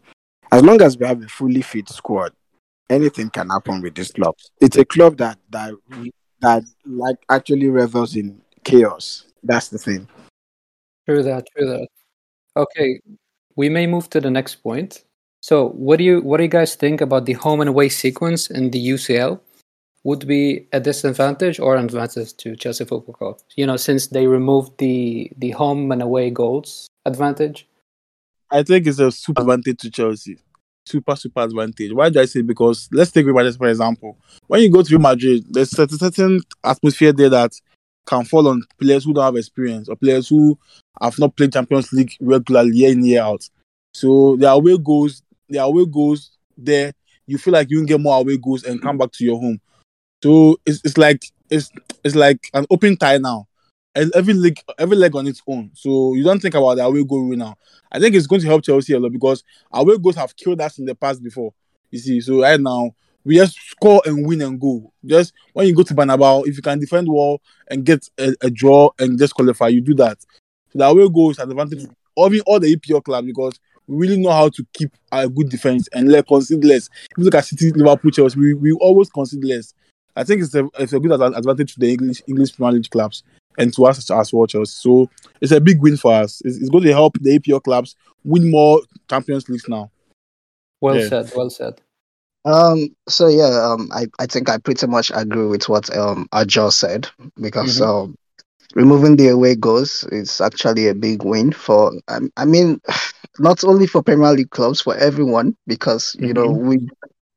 [0.50, 2.32] as long as we have a fully fit squad,
[2.90, 4.34] anything can happen with this club.
[4.60, 5.74] It's a club that that
[6.40, 9.24] that like actually revels in chaos.
[9.42, 10.08] That's the thing.
[11.08, 11.88] True that, true that.
[12.56, 13.00] Okay,
[13.56, 15.04] we may move to the next point.
[15.40, 18.50] So, what do you what do you guys think about the home and away sequence
[18.50, 19.40] in the UCL?
[20.04, 23.38] Would be a disadvantage or an advantage to Chelsea Football Club?
[23.56, 27.68] You know, since they removed the the home and away goals advantage.
[28.50, 30.38] I think it's a super advantage to Chelsea.
[30.84, 31.92] Super, super advantage.
[31.92, 32.42] Why do I say?
[32.42, 34.18] Because let's take Real Madrid for example.
[34.46, 37.52] When you go to Real Madrid, there's a certain atmosphere there that
[38.06, 40.58] can fall on players who don't have experience or players who
[41.00, 43.48] have not played Champions League regularly year in year out.
[43.94, 46.92] So their away goals, their away goals there,
[47.26, 49.60] you feel like you can get more away goals and come back to your home.
[50.22, 51.70] So it's, it's like it's
[52.04, 53.46] it's like an open tie now.
[53.94, 55.70] Every leg every leg on its own.
[55.74, 57.56] So you don't think about the away goal rule now.
[57.90, 60.78] I think it's going to help Chelsea a lot because away goals have killed us
[60.78, 61.52] in the past before.
[61.90, 64.92] You see, so right now we just score and win and go.
[65.04, 68.50] Just when you go to Bernabeu, if you can defend well and get a, a
[68.50, 70.18] draw and just qualify, you do that.
[70.70, 74.30] So the away goals are advantage of all the EPL clubs because we really know
[74.30, 76.88] how to keep a good defense and let concede less.
[77.10, 79.74] If you look at City, Liverpool, Chelsea, we, we always concede less.
[80.14, 82.90] I think it's a it's a good ad- advantage to the English English Premier League
[82.90, 83.22] clubs
[83.58, 84.70] and to us as watchers.
[84.70, 85.08] So
[85.40, 86.42] it's a big win for us.
[86.44, 89.90] It's, it's going to help the EPL clubs win more Champions Leagues now.
[90.80, 91.08] Well Yeah.
[91.08, 91.80] said, well said.
[92.44, 92.88] Um.
[93.08, 93.70] So yeah.
[93.72, 93.88] Um.
[93.92, 97.08] I, I think I pretty much agree with what um Adjor said
[97.40, 97.80] because Mhm.
[97.80, 98.14] um
[98.74, 101.92] removing the away goals is actually a big win for.
[102.08, 102.80] I, I mean,
[103.38, 106.78] not only for Premier League clubs for everyone because you know we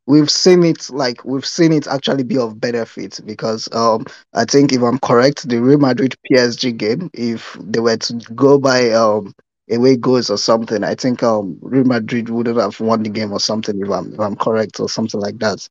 [0.08, 4.74] we've seen it like we've seen it actually be of benefit because um I think
[4.74, 9.34] if I'm correct the Real Madrid PSG game if they were to go by um
[9.72, 13.40] away goals or something I think um Real Madrid wouldn't have won the game or
[13.40, 15.68] something if I'm if I'm correct or something like that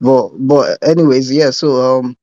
[0.00, 2.16] but but anyways yeah so um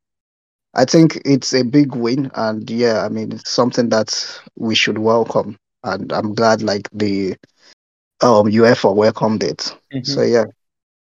[0.74, 4.98] I think it's a big win and yeah I mean it's something that we should
[5.00, 7.36] welcome and I'm glad like the
[8.22, 10.06] um UEFA welcomed it Mhm.
[10.06, 10.46] so yeah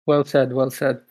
[0.06, 1.02] Well said, well said.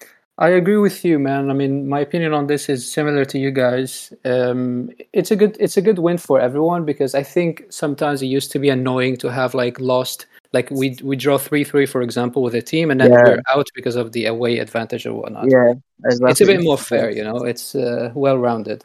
[0.44, 1.50] I agree with you, man.
[1.50, 4.12] I mean, my opinion on this is similar to you guys.
[4.26, 8.26] Um, it's a good, it's a good win for everyone because I think sometimes it
[8.26, 12.02] used to be annoying to have like lost, like we we draw three three, for
[12.02, 13.24] example, with a team, and then Yeah.
[13.24, 15.46] we're out because of the away advantage or whatnot.
[15.50, 15.74] yeah
[16.06, 17.38] exactly It's a bit more fair, you know.
[17.52, 18.84] It's uh, well rounded.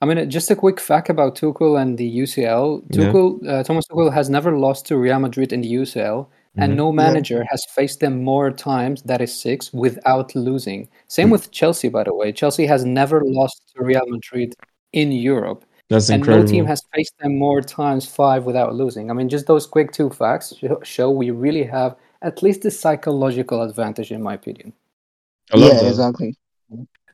[0.00, 2.82] I mean, just a quick fact about Tuchel and the UCL.
[2.90, 3.12] Yeah.
[3.12, 6.76] Tuchel, uh, Thomas Tuchel has never lost to Real Madrid in the UCL, and Mhm.
[6.76, 10.88] no manager has faced them more times, that is six, without losing.
[11.08, 11.32] Same Mm.
[11.32, 12.32] with Chelsea, by the way.
[12.32, 14.54] Chelsea has never lost to Real Madrid
[14.92, 16.44] in Europe, That's and incredible.
[16.46, 19.10] no team has faced them more times, five, without losing.
[19.10, 23.62] I mean, just those quick two facts show we really have at least a psychological
[23.62, 24.72] advantage, in my opinion.
[25.52, 26.36] I love yeah, exactly.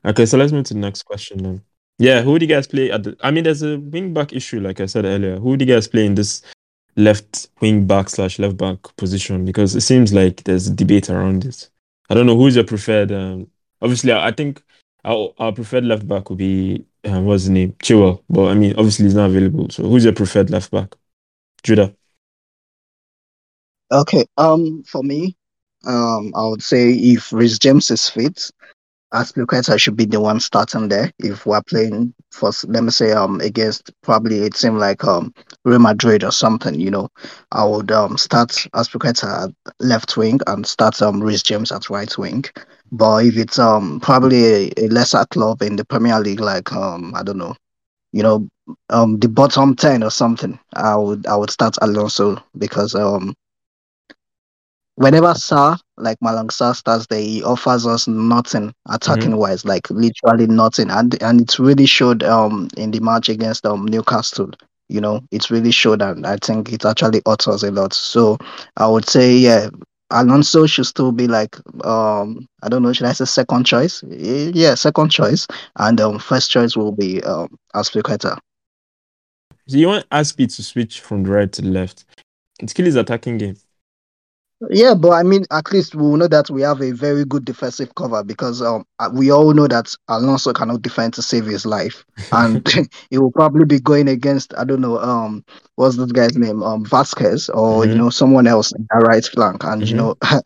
[0.05, 1.61] Okay, so let's move to the next question then.
[1.97, 4.59] Yeah, who do you guys play at the I mean there's a wing back issue,
[4.59, 5.37] like I said earlier.
[5.39, 6.41] Who do you guys play in this
[6.95, 9.45] left wing back slash left back position?
[9.45, 11.69] Because it seems like there's a debate around this.
[12.09, 13.47] I don't know who's your preferred um
[13.81, 14.61] obviously I, I think
[15.03, 17.73] our, our preferred left back would be um, what's his name?
[17.73, 18.23] Chilwell.
[18.29, 19.69] But I mean obviously he's not available.
[19.69, 20.95] So who's your preferred left back?
[21.63, 21.93] Judah.
[23.91, 24.25] Okay.
[24.37, 25.35] Um, for me,
[25.85, 28.49] um, I would say if Reece James is fit,
[29.13, 31.11] Azpilicueta should be the one starting there.
[31.19, 35.79] If we're playing for, let me say, um, against probably it seemed like um Real
[35.79, 37.09] Madrid or something, you know,
[37.51, 42.15] I would um start Azpilicueta at left wing and start um Reece James at right
[42.17, 42.43] wing.
[42.91, 47.13] But if it's um probably a, a lesser club in the Premier League, like um
[47.15, 47.55] I don't know,
[48.13, 48.47] you know,
[48.89, 53.33] um the bottom ten or something, I would I would start Alonso because um
[54.95, 59.39] whenever Sarr, like Malang Sarr starts there, he offers us nothing attacking mm-hmm.
[59.39, 60.89] wise, like literally nothing.
[60.89, 64.51] And and it really showed um in the match against um Newcastle.
[64.87, 67.93] You know, it really showed and I think it actually hurt us a lot.
[67.93, 68.37] So
[68.77, 69.69] I would say yeah,
[70.11, 71.55] Alonso should still be like
[71.85, 74.03] um I don't know, should I say second choice?
[74.03, 75.47] Yeah, second choice.
[75.77, 78.37] And um first choice will be um Azpilicueta.
[79.67, 82.05] So you want Azpi to switch from the right to the left.
[82.59, 83.57] It's kill his attacking game.
[84.69, 87.43] Yeah, but I mean, at least we will know that we have a very good
[87.43, 91.65] defensive cover because um uh, we all know that Alonso cannot defend to save his
[91.65, 92.65] life, and
[93.09, 95.43] he will probably be going against I don't know um
[95.75, 97.91] what's this guy's name um Vasquez or mm-hmm.
[97.91, 99.89] you know someone else in the right flank, and mm-hmm.
[99.89, 100.15] you know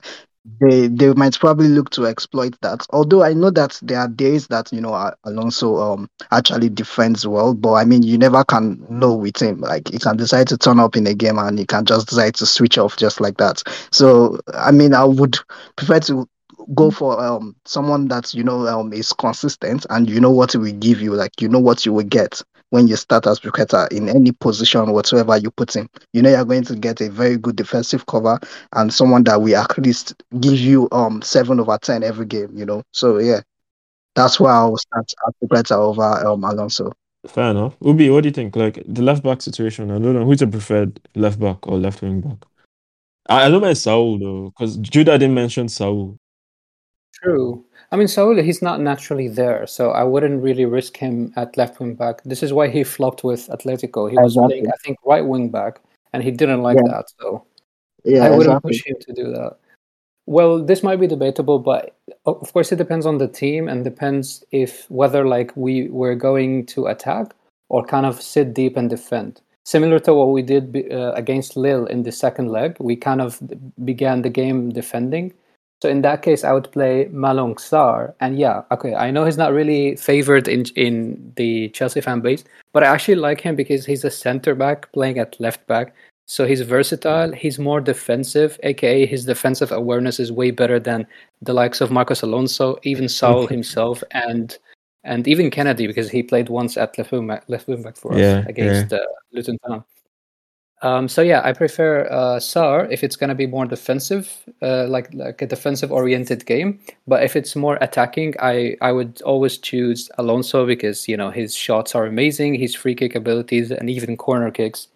[0.60, 2.86] they they might probably look to exploit that.
[2.92, 7.54] Although I know that there are days that you know Alonso um actually defends well,
[7.54, 9.62] but I mean you never can know with him.
[9.62, 12.36] Like he can decide to turn up in a game and he can just decide
[12.36, 13.64] to switch off just like that.
[13.92, 15.38] So I mean I would
[15.76, 16.28] prefer to
[16.76, 20.58] go for um someone that you know um is consistent and you know what he
[20.58, 24.10] will give you, like you know what you will get when you start Azpilicueta in
[24.10, 25.90] any position whatsoever you put him.
[26.14, 28.40] You know you're going to get a very good defensive cover
[28.74, 32.66] and someone that will at least give you um seven over ten every game, you
[32.66, 32.84] know.
[32.92, 33.42] So yeah.
[34.16, 36.92] That's why I'll start Azpilicueta over um Alonso.
[37.28, 37.78] Fair enough.
[37.80, 38.56] Oubi, what do you think?
[38.56, 42.02] Like the left back situation, I don't know who's your preferred left back or left
[42.02, 42.38] wing back.
[43.28, 46.18] I, I don't mind Saul though, because Judah didn't mention Saul.
[47.14, 47.66] True.
[47.92, 51.80] I mean, Saul, he's not naturally there, so I wouldn't really risk him at left
[51.80, 52.22] wing back.
[52.24, 54.10] This is why he flopped with Atletico.
[54.10, 54.62] He was exactly.
[54.62, 55.82] playing, I think, right wing back,
[56.14, 56.92] and he didn't like yeah.
[56.92, 57.06] that.
[57.20, 57.46] So
[58.04, 58.72] yeah, I wouldn't exactly.
[58.72, 59.58] push him to do that.
[60.28, 61.96] Well, this might be debatable, but
[62.28, 66.68] of course it depends on the team and depends if whether like we were going
[66.68, 67.34] to attack
[67.70, 69.42] or kind of sit deep and defend.
[69.66, 73.42] Similar to what we did uh, against Lille in the second leg, we kind of
[73.84, 75.34] began the game defending
[75.82, 78.14] so in that case, I would play Malang Sarr.
[78.20, 82.44] And yeah, okay, I know he's not really favored in in the Chelsea fan base,
[82.74, 85.96] but I actually like him because he's a center back playing at left back.
[86.26, 87.32] So he's versatile.
[87.32, 91.08] He's more defensive, aka his defensive awareness is way better than
[91.42, 94.58] the likes of Marcos Alonso, even Saul himself, and
[95.06, 98.14] and even Kennedy because he played once at left wing back, left wing back for
[98.14, 99.00] us yeah, against yeah.
[99.00, 99.84] Uh, Luton Town.
[100.82, 105.14] Um, so yeah, I prefer uh, Sarr if it's gonna be more defensive, uh, like
[105.14, 106.80] like a defensive oriented game.
[107.06, 111.54] But if it's more attacking, I I would always choose Alonso because you know his
[111.54, 114.88] shots are amazing, his free kick abilities, and even corner kicks.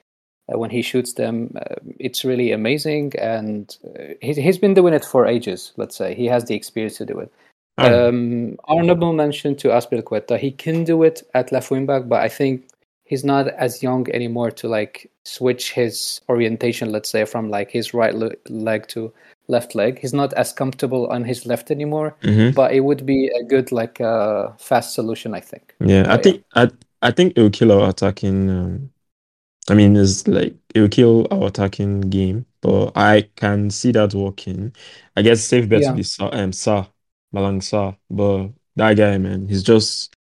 [0.52, 4.94] Uh, when he shoots them, uh, it's really amazing, and uh, he's he's been doing
[4.94, 5.74] it for ages.
[5.76, 7.32] Let's say he has the experience to do it.
[7.78, 10.38] Um, honorable mention to Azpilicueta.
[10.38, 12.68] He can do it at left wing back, but I think
[13.04, 17.94] he's not as young anymore to like switch his orientation let's say from like his
[17.94, 19.14] right le- leg to
[19.48, 22.54] left leg he's not as comfortable on his left anymore mm-hmm.
[22.56, 26.44] but it would be a good like uh, fast solution i think yeah i think
[26.56, 26.70] i
[27.02, 28.90] i think it will kill our attacking um,
[29.70, 34.14] i mean it's like it will kill our attacking game but i can see that
[34.14, 34.74] working
[35.18, 35.90] i guess safe bet yeah.
[35.90, 36.86] to be Sa, um, Sa,
[37.34, 40.16] Malang Sarr, but that guy man he's just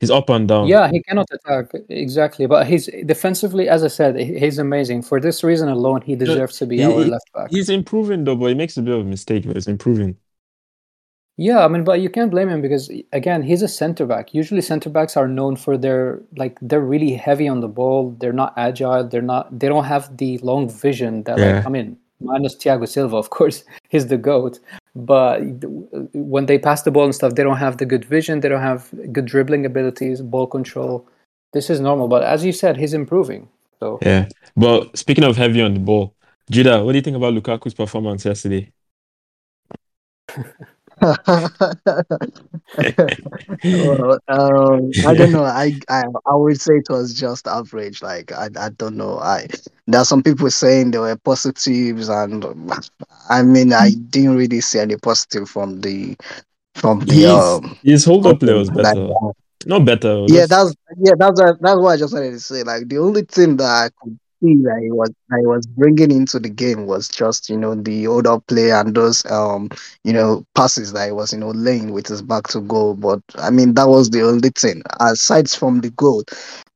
[0.00, 0.66] He's up and down.
[0.66, 5.02] Yeah, he cannot attack exactly, but he's defensively, as I said, he's amazing.
[5.02, 7.50] For this reason alone, he deserves to be he, our left back.
[7.50, 10.16] He's improving though, but he makes a bit of a mistake, but he's improving.
[11.36, 14.32] Yeah, I mean, but you can't blame him because again, he's a center back.
[14.32, 18.16] Usually, center backs are known for their like they're really heavy on the ball.
[18.20, 19.06] They're not agile.
[19.06, 19.58] They're not.
[19.58, 21.38] They don't have the long vision that.
[21.38, 21.56] Yeah.
[21.56, 24.60] Like, I mean, minus Thiago Silva, of course, he's the goat
[24.94, 28.40] but uh, when they pass the ball and stuff, they don't have the good vision,
[28.40, 31.06] they don't have good dribbling abilities, ball control.
[31.52, 33.48] This is normal, but as you said, he's improving.
[33.78, 34.28] So yeah.
[34.56, 36.14] But speaking of heavy on the ball,
[36.50, 38.72] Judah, what do you think about Lukaku's performance yesterday?
[41.00, 41.18] well,
[44.28, 45.44] um, I don't know.
[45.44, 48.02] I, I I would say it was just average.
[48.02, 49.18] Like I I don't know.
[49.18, 49.46] I
[49.86, 52.44] there are some people saying there were positives, and
[53.28, 56.16] I mean I didn't really see any positive from the
[56.74, 57.76] from the His, um.
[57.82, 59.08] his hold up play was like, better.
[59.66, 60.24] Not better.
[60.28, 62.62] yeah, just- that's yeah, that's what, that's what I just wanted to say.
[62.62, 66.48] Like the only thing that I could that he was he was bringing into the
[66.48, 69.68] game was just you know the hold up play and those um
[70.04, 72.94] you know passes that he was you know laying with his back to goal.
[72.94, 76.24] But I mean that was the only thing aside from the goal,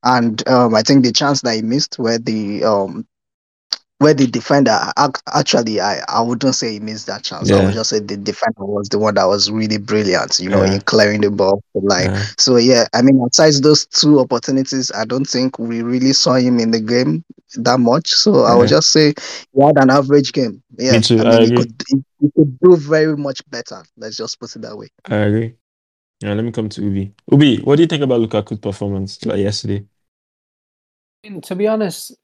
[0.02, 3.06] and um I think the chance that he missed where the um
[3.98, 7.50] where the defender ac- actually I, I wouldn't say he missed that chance.
[7.50, 10.64] I would just say the defender was the one that was really brilliant, you know,
[10.64, 10.74] Yeah.
[10.74, 11.62] in clearing the ball.
[11.74, 12.22] Like Yeah.
[12.38, 16.58] so yeah, I mean aside those two opportunities, I don't think we really saw him
[16.58, 17.24] in the game
[17.56, 18.10] that much.
[18.10, 19.14] So I would just say
[19.54, 20.62] he had an average game.
[20.76, 20.98] Yeah.
[21.00, 21.56] too, I I mean he agree.
[21.58, 23.82] could he, he could do very much better.
[23.96, 24.88] Let's just put it that way.
[25.06, 25.54] I agree.
[26.20, 27.12] Yeah, let me come to Oubi.
[27.30, 29.84] Oubi, what do you think about Lukaku's performance like yesterday?
[31.42, 32.14] To be honest,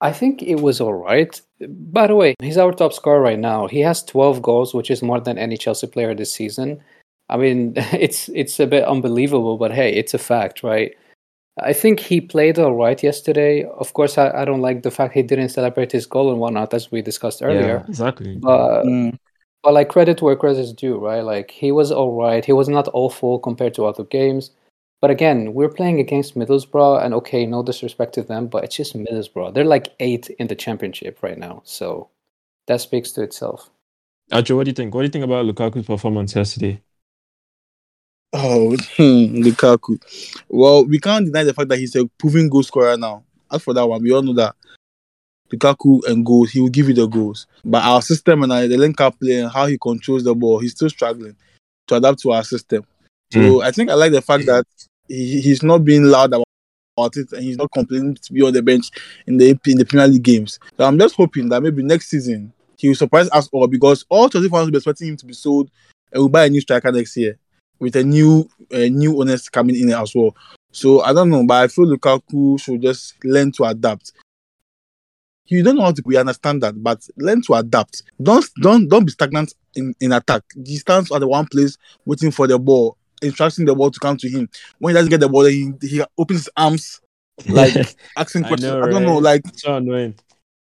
[0.00, 1.40] I think it was all right.
[1.60, 3.66] By the way, he's our top scorer right now.
[3.66, 6.82] He has 12 goals, which is more than any Chelsea player this season.
[7.28, 10.94] I mean, it's it's a bit unbelievable, but hey, it's a fact, right?
[11.58, 13.64] I think he played all right yesterday.
[13.64, 16.74] Of course, I, I don't like the fact he didn't celebrate his goal and whatnot,
[16.74, 17.82] as we discussed earlier.
[17.82, 18.36] Yeah, exactly.
[18.36, 19.18] But Mm.
[19.62, 21.24] but like credit where credit is due, right?
[21.24, 22.44] Like he was all right.
[22.44, 24.50] He was not awful compared to other games.
[25.00, 28.96] But again, we're playing against Middlesbrough, and okay, no disrespect to them, but it's just
[28.96, 29.54] Middlesbrough.
[29.54, 32.08] They're like eight in the championship right now, so
[32.66, 33.70] that speaks to itself.
[34.32, 34.94] Adjor, what do you think?
[34.94, 36.82] What do you think about Lukaku's performance yesterday?
[38.32, 39.98] Oh, hmm, Lukaku.
[40.48, 43.22] Well, we can't deny the fact that he's a proven goal scorer now.
[43.52, 44.56] As for that one, we all know that
[45.52, 47.46] Lukaku and goals, he will give you the goals.
[47.64, 50.72] But our system and the link up play and how he controls the ball, he's
[50.72, 51.36] still struggling
[51.86, 52.84] to adapt to our system.
[53.32, 54.66] So I think I like the fact that
[55.08, 58.62] he, he's not being loud about it and he's not complaining to be on the
[58.62, 58.90] bench
[59.26, 60.58] in the in the Premier League games.
[60.76, 64.28] So I'm just hoping that maybe next season he will surprise us all because all
[64.28, 65.70] Chelsea fans will be expecting him to be sold
[66.12, 67.38] and we'll buy a new striker next year
[67.78, 70.34] with a new uh, new owners coming in as well.
[70.72, 74.12] So I don't know, but I feel Lukaku should just learn to adapt.
[75.48, 78.02] You don't know how to we understand that, but learn to adapt.
[78.22, 80.42] Don't don't don't be stagnant in, in attack.
[80.64, 84.16] He stands at the one place waiting for the ball, instructing the ball to come
[84.18, 84.48] to him.
[84.78, 87.00] When he doesn't get the ball, he, he opens his arms,
[87.48, 87.74] like
[88.16, 88.72] asking I questions.
[88.72, 90.14] I, know, don't know, like so annoying.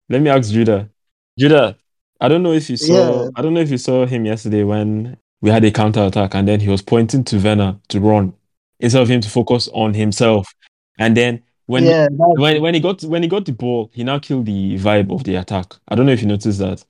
[0.10, 0.89] Let me ask Judah.
[1.38, 1.78] Judah,
[2.19, 3.30] I don't know if you saw Yeah.
[3.36, 6.47] I don't know if you saw him yesterday when we had a counter attack and
[6.47, 8.34] then he was pointing to Werner to run
[8.80, 10.54] instead of him to focus on himself.
[10.97, 14.19] And then when yeah, when when he got when he got the ball, he now
[14.19, 15.75] killed the vibe of the attack.
[15.88, 16.84] I don't know if you noticed that.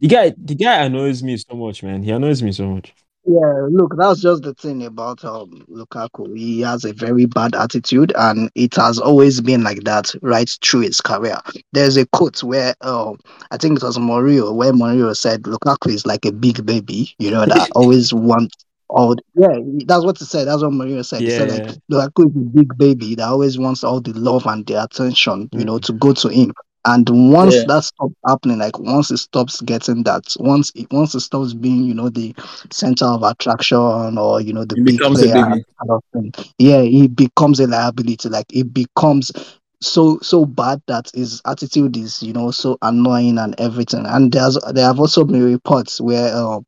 [0.00, 2.02] The guy the guy annoys me so much, man.
[2.02, 2.92] He annoys me so much.
[3.26, 6.36] Yeah, look, that's just the thing about um, Lukaku.
[6.36, 10.80] He has a very bad attitude, and it has always been like that right through
[10.80, 11.36] his career.
[11.72, 13.18] There's a quote where um,
[13.50, 17.30] I think it was Mourinho, where Mourinho said Lukaku is like a big baby, you
[17.30, 18.56] know, that always wants
[18.88, 19.14] all.
[19.16, 20.48] The, yeah, that's what he said.
[20.48, 21.20] That's what Mourinho said.
[21.22, 21.72] he said Yeah.
[21.90, 25.50] like Lukaku is a big baby that always wants all the love and the attention,
[25.52, 26.52] you know, to go to him.
[26.84, 27.64] And once Yeah.
[27.64, 31.84] that stops happening, like once it stops getting that, once it once it stops being,
[31.84, 32.34] you know, the
[32.70, 35.64] center of attraction or you know the He big becomes a player baby.
[35.78, 36.32] kind of thing.
[36.58, 38.28] Yeah, he becomes a liability.
[38.28, 39.32] Like it becomes
[39.80, 44.06] so so bad that his attitude is you know so annoying and everything.
[44.06, 46.64] And there's there have also been reports where um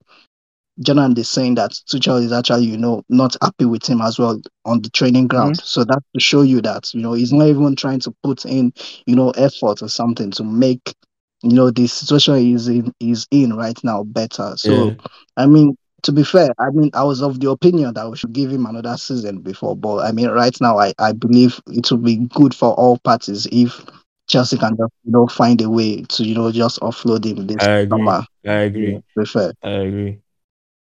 [0.80, 4.40] Jonathan is saying that Tuchel is actually you know not happy with him as well
[4.64, 5.36] on the training mm-hmm.
[5.36, 5.58] ground.
[5.58, 8.72] So that's to show you that you know he's not even trying to put in
[9.06, 10.94] you know effort or something to make
[11.42, 14.54] you know the situation he's in is in right now better.
[14.56, 14.94] So Yeah.
[15.36, 18.32] I mean, to be fair, I mean, I was of the opinion that we should
[18.32, 22.04] give him another season before, but I mean, right now, I, I believe it would
[22.04, 23.84] be good for all parties if
[24.28, 27.56] Chelsea can just, you know, find a way to, you know, just offload him this
[27.60, 27.98] I agree.
[27.98, 28.24] summer.
[28.44, 28.92] I agree.
[28.94, 29.52] Yeah, prefer.
[29.62, 30.18] I agree.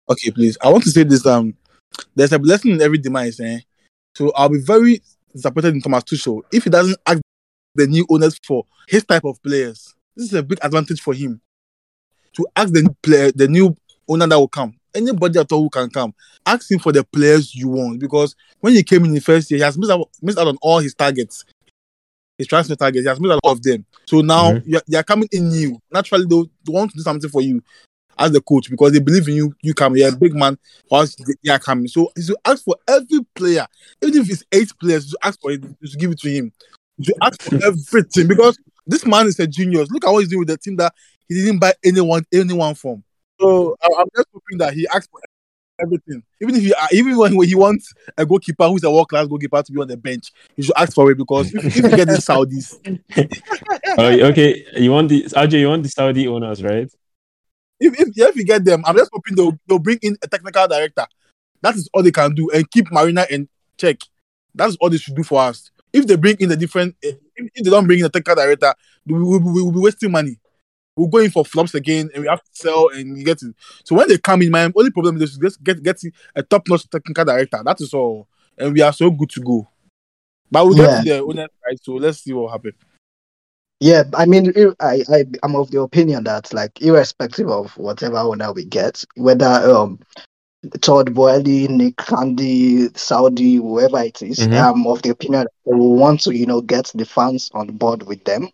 [0.09, 0.57] Okay, please.
[0.63, 1.27] I want to say this.
[1.27, 1.55] Um,
[2.15, 3.61] there's a blessing in every demise, eh?
[4.15, 7.21] So I'll be very disappointed in Thomas Tuchel if he doesn't ask
[7.75, 9.95] the new owners for his type of players.
[10.17, 11.41] This is a big advantage for him
[12.35, 13.77] to ask the new player, the new
[14.09, 14.75] owner that will come.
[14.95, 18.75] Anybody at all who can come, ask him for the players you want because when
[18.75, 20.95] he came in the first year, he has missed out, missed out on all his
[20.95, 21.45] targets.
[22.37, 23.87] His transfer targets, he has missed out on all of them.
[24.07, 24.63] So now Mhm.
[24.67, 25.79] you're, you're coming in new.
[25.91, 27.63] Naturally, they want to do something for you
[28.19, 29.55] as the coach because they believe in you.
[29.63, 30.59] You come, you're a big man.
[30.91, 33.67] Whilst they are coming, so should ask for every player,
[34.03, 35.63] even if it's eight players, you ask for it.
[35.81, 36.53] You give it to him.
[36.99, 39.91] You ask for everything because this man is a genius.
[39.91, 40.93] Look at what he's doing with the team that
[41.29, 43.03] he didn't buy anyone anyone from.
[43.41, 45.21] So I'm just hoping that he asks for
[45.81, 46.23] everything.
[46.41, 49.63] Even if he, uh, even when he wants a goalkeeper who's a world class goalkeeper
[49.63, 52.09] to be on the bench, he should ask for it because if, if you get
[52.09, 52.79] the Saudis,
[53.99, 56.91] okay, you want the RJ, you want the Saudi owners, right?
[57.83, 60.67] If, if, if you get them, I'm just hoping they'll, they'll bring in a technical
[60.69, 61.07] director.
[61.61, 63.97] That is all they can do and keep Marina in check.
[64.55, 65.71] That's all they should do for us.
[65.93, 68.37] If they bring in a different, eh, if, if they don't bring in a technical
[68.43, 68.75] director,
[69.07, 70.39] we will we, will be wasting money.
[70.97, 73.55] We're going for flops again and we have to sell and you get it.
[73.85, 76.01] So when they come in, my only problem is just get get
[76.37, 77.63] a top notch technical director.
[77.65, 78.29] That is all.
[78.59, 79.69] And we are so good to go.
[80.51, 81.03] But we'll Yeah.
[81.03, 82.75] get the owner side, so let's see what happens.
[83.83, 88.19] Yeah, I mean, ir- I, I I'm of the opinion that like irrespective of whatever
[88.19, 89.99] owner we get, whether um
[90.81, 94.57] Todd Boehly, Nick Candy, Saudi, whoever it is, Mhm.
[94.57, 98.05] I'm of the opinion that we want to you know get the fans on board
[98.05, 98.49] with them,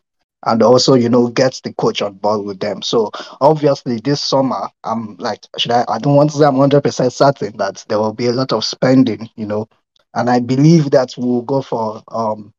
[0.47, 2.83] and also you know get the coach on board with them.
[2.83, 3.11] So
[3.41, 5.85] obviously this summer, I'm like, should I?
[5.89, 8.53] I don't want to say I'm hundred percent certain that there will be a lot
[8.53, 9.69] of spending, you know,
[10.15, 12.53] and I believe that we'll go for um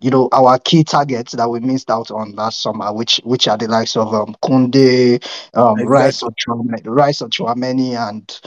[0.00, 3.56] you know our key targets that we missed out on last summer, which which are
[3.56, 5.24] the likes of um Kounde,
[5.54, 8.40] um Rice or Tchouameni, Rice or Tchouameni, and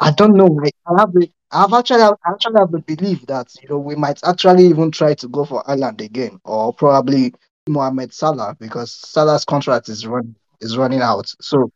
[0.00, 0.60] I don't know.
[0.86, 4.20] I have the, I've actually I actually have the belief that you know we might
[4.24, 7.34] actually even try to go for Haaland again, or probably
[7.68, 11.32] Mohamed Salah because Salah's contract is run is running out.
[11.40, 11.70] So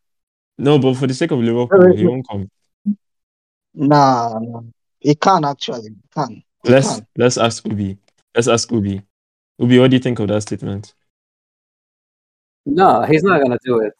[0.59, 2.51] No, but for the sake of Liverpool, he won't come.
[3.75, 4.61] nah, nah
[5.01, 6.43] it can actually it can.
[6.64, 7.07] It Let's can.
[7.16, 7.99] let's ask Oubi.
[8.35, 9.03] Let's ask Oubi.
[9.61, 10.95] Oubi, what do you think of that statement?
[12.67, 13.93] No, he's not gonna do it.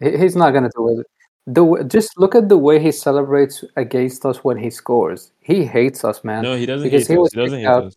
[0.00, 1.06] He- He's not gonna do it.
[1.46, 5.32] The just look at the way he celebrates against us when he scores.
[5.40, 6.42] He hates us, man.
[6.42, 7.22] No, he doesn't Because hate he us.
[7.22, 7.84] was He doesn't hate out.
[7.84, 7.96] us.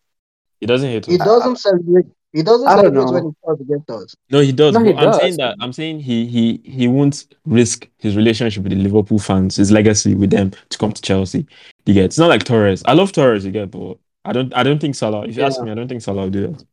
[0.60, 2.06] He doesn't hate He doesn't celebrate.
[2.32, 4.16] He doesn't I don't celebrate when he scores against us.
[4.32, 4.74] No, he does.
[4.74, 8.64] No, but he I'm saying that I'm saying he he he won't risk his relationship
[8.64, 11.46] with the Liverpool fans, his legacy with them to come to Chelsea.
[11.86, 12.82] You get it's not like Torres.
[12.86, 15.28] I love Torres, you get, but I don't I don't think Salah.
[15.28, 16.66] If you ask me, I don't think Salah will do that.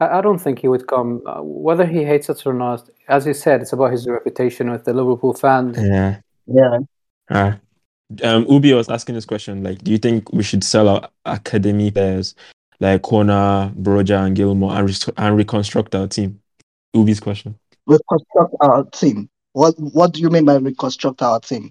[0.00, 1.22] I, I don't think he would come.
[1.26, 4.84] Uh, whether he hates us or not, as he said, it's about his reputation with
[4.84, 5.78] the Liverpool fans.
[5.78, 6.20] Yeah.
[6.46, 6.78] Yeah.
[7.30, 7.58] Ah.
[8.22, 11.90] Um Oubi was asking this question, like, do you think we should sell our academy
[11.90, 12.36] players
[12.78, 16.40] like Conor, Broja, and Gilmour and, re- and reconstruct our team?
[16.94, 17.58] Oubi's question.
[17.86, 19.28] reconstruct our team.
[19.54, 21.70] What What do you mean by reconstruct our team?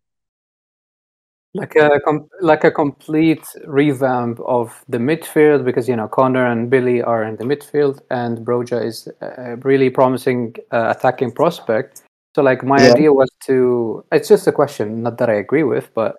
[1.55, 6.69] Like a com- like a complete revamp of the midfield because you know Conor and
[6.69, 12.01] Billy are in the midfield and Broja is a really promising uh, attacking prospect.
[12.35, 12.91] So like my Yeah.
[12.93, 16.17] idea was to it's just a question, not that I agree with, but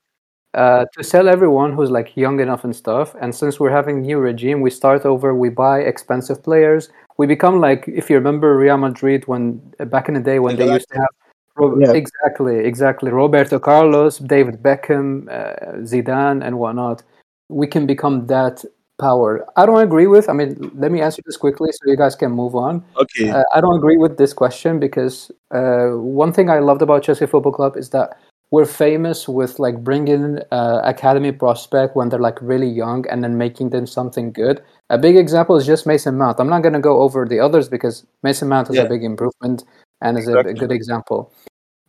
[0.55, 3.14] uh, to sell everyone who's like young enough and stuff.
[3.20, 5.34] And since we're having new regime, we start over.
[5.34, 6.89] We buy expensive players.
[7.18, 10.57] We become like if you remember Real Madrid when uh, back in the day when
[10.57, 11.14] they used to have
[11.59, 11.92] Yeah.
[11.92, 17.02] exactly exactly Roberto Carlos, David Beckham, uh, Zidane, and whatnot.
[17.48, 18.64] We can become that
[18.98, 19.44] power.
[19.57, 20.28] I don't agree with.
[20.28, 22.82] I mean, let me answer this quickly so you guys can move on.
[22.96, 23.30] Okay.
[23.30, 27.26] Uh, I don't agree with this question because uh, one thing I loved about Chelsea
[27.26, 28.18] Football Club is that
[28.52, 33.36] we're famous with like bringing uh, academy prospect when they're like really young and then
[33.36, 34.62] making them something good.
[34.88, 36.38] A big example is just Mason Mount.
[36.40, 38.82] I'm not going to go over the others because Mason Mount is Yeah.
[38.82, 39.64] a big improvement
[40.07, 41.32] and is a, a good example.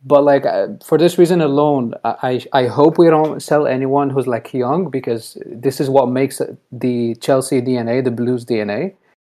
[0.04, 4.26] But like uh, for this reason alone, I I hope we don't sell anyone who's
[4.26, 6.40] like young because this is what makes
[6.70, 8.94] the Chelsea DNA, the Blues DNA.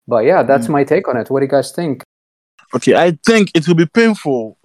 [0.09, 0.71] But yeah, that's Mm.
[0.71, 1.31] my take on it.
[1.31, 2.03] What do you guys think?
[2.75, 4.59] Okay, I think it will be painful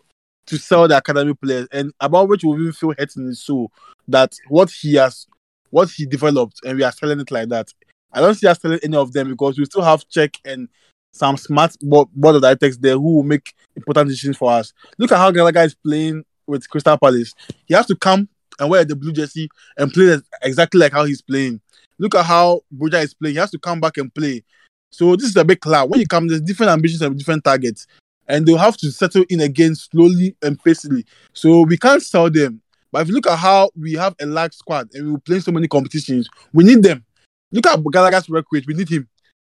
[0.47, 3.41] to sell the academy players, and about which we will even feel hurt in his
[3.41, 3.72] soul
[4.07, 5.28] that what he has,
[5.70, 7.68] what he developed, and we are selling it like that.
[8.11, 10.70] I don't see us selling any of them because we still have check and
[11.14, 14.74] some smart bo- board of directors there who will make important decisions for us.
[14.97, 17.34] Look at how Gallagher is playing with Crystal Palace.
[17.66, 18.28] He has to come
[18.59, 21.61] and wear the blue jersey and play exactly like how he's playing.
[21.99, 23.36] Look at how Broja is playing.
[23.36, 24.43] He has to come back and play.
[24.89, 25.89] So this is a big club.
[25.89, 27.88] When you come, there's different ambitions and different targets
[28.28, 31.05] and they'll have to settle in again slowly and pacily.
[31.34, 32.61] So we can't sell them.
[32.91, 35.51] But if you look at how we have a large squad and we're playing so
[35.51, 37.03] many competitions, we need them.
[37.51, 38.66] Look at Gallagher's work rate.
[38.68, 39.07] We need him.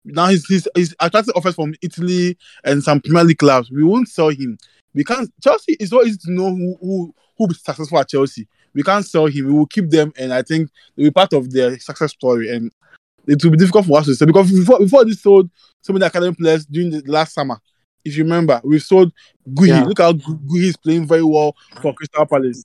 [0.04, 3.70] Now he's, he's, he's attracting offers from Italy and some Premier League clubs.
[3.70, 4.58] We won't sell him.
[4.94, 5.30] We can't.
[5.42, 8.48] Chelsea is so easy to know who who who will be successful at Chelsea.
[8.74, 9.46] We can't sell him.
[9.46, 12.48] We will keep them, and I think they'll be part of their success story.
[12.50, 12.72] And
[13.26, 15.50] it will be difficult for us to sell because before before this sold
[15.82, 17.60] some of the academy players during the last summer.
[18.04, 19.12] If you remember, we sold
[19.50, 19.68] Guehi.
[19.68, 19.84] Yeah.
[19.84, 22.64] Look how Gu- Guehi is playing very well for Crystal Palace.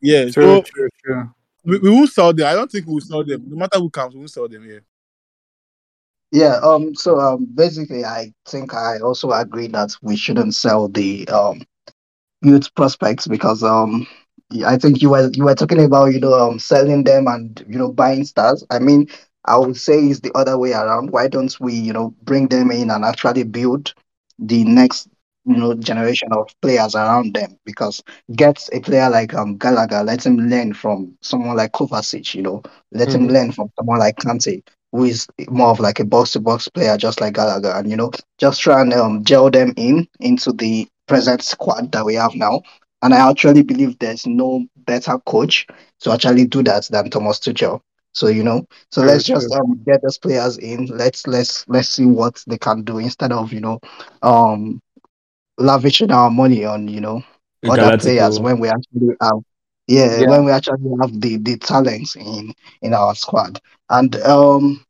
[0.00, 1.30] Yeah, True, so true, true.
[1.64, 2.46] we, we won't sell them.
[2.46, 3.44] I don't think we'll sell them.
[3.48, 4.68] No matter who comes, we won't sell them.
[4.68, 4.80] Yeah.
[6.32, 11.28] Yeah, um, so um, basically, I think I also agree that we shouldn't sell the
[11.28, 11.62] um
[12.42, 14.06] youth prospects because um
[14.66, 17.78] I think you were you were talking about you know um selling them and you
[17.78, 18.64] know buying stars.
[18.70, 19.08] I mean,
[19.46, 21.10] I would say it's the other way around.
[21.10, 23.94] Why don't we you know bring them in and actually build
[24.38, 25.08] the next
[25.46, 27.58] you know generation of players around them?
[27.64, 28.02] Because
[28.34, 32.34] get a player like um Gallagher, let him learn from someone like Kovacic.
[32.34, 32.62] You know,
[32.92, 33.28] let him Mhm.
[33.28, 34.62] learn from someone like Kante,
[34.92, 37.96] who is more of like a box to box player, just like Gallagher, and you
[37.96, 42.34] know just try and um, gel them in into the present squad that we have
[42.34, 42.62] now.
[43.02, 45.66] And I actually believe there's no better coach
[46.00, 47.80] to actually do that than Thomas Tuchel.
[48.12, 50.86] So you know, so True, let's just um, get those players in.
[50.86, 53.80] Let's let's let's see what they can do instead of you know,
[54.22, 54.80] um,
[55.58, 57.22] lavishing our money on you know
[57.68, 59.38] other players when we actually have
[59.86, 60.24] yeah, Yeah.
[60.24, 62.52] when we actually have the the talents in
[62.82, 63.60] in our squad.
[63.90, 64.84] And um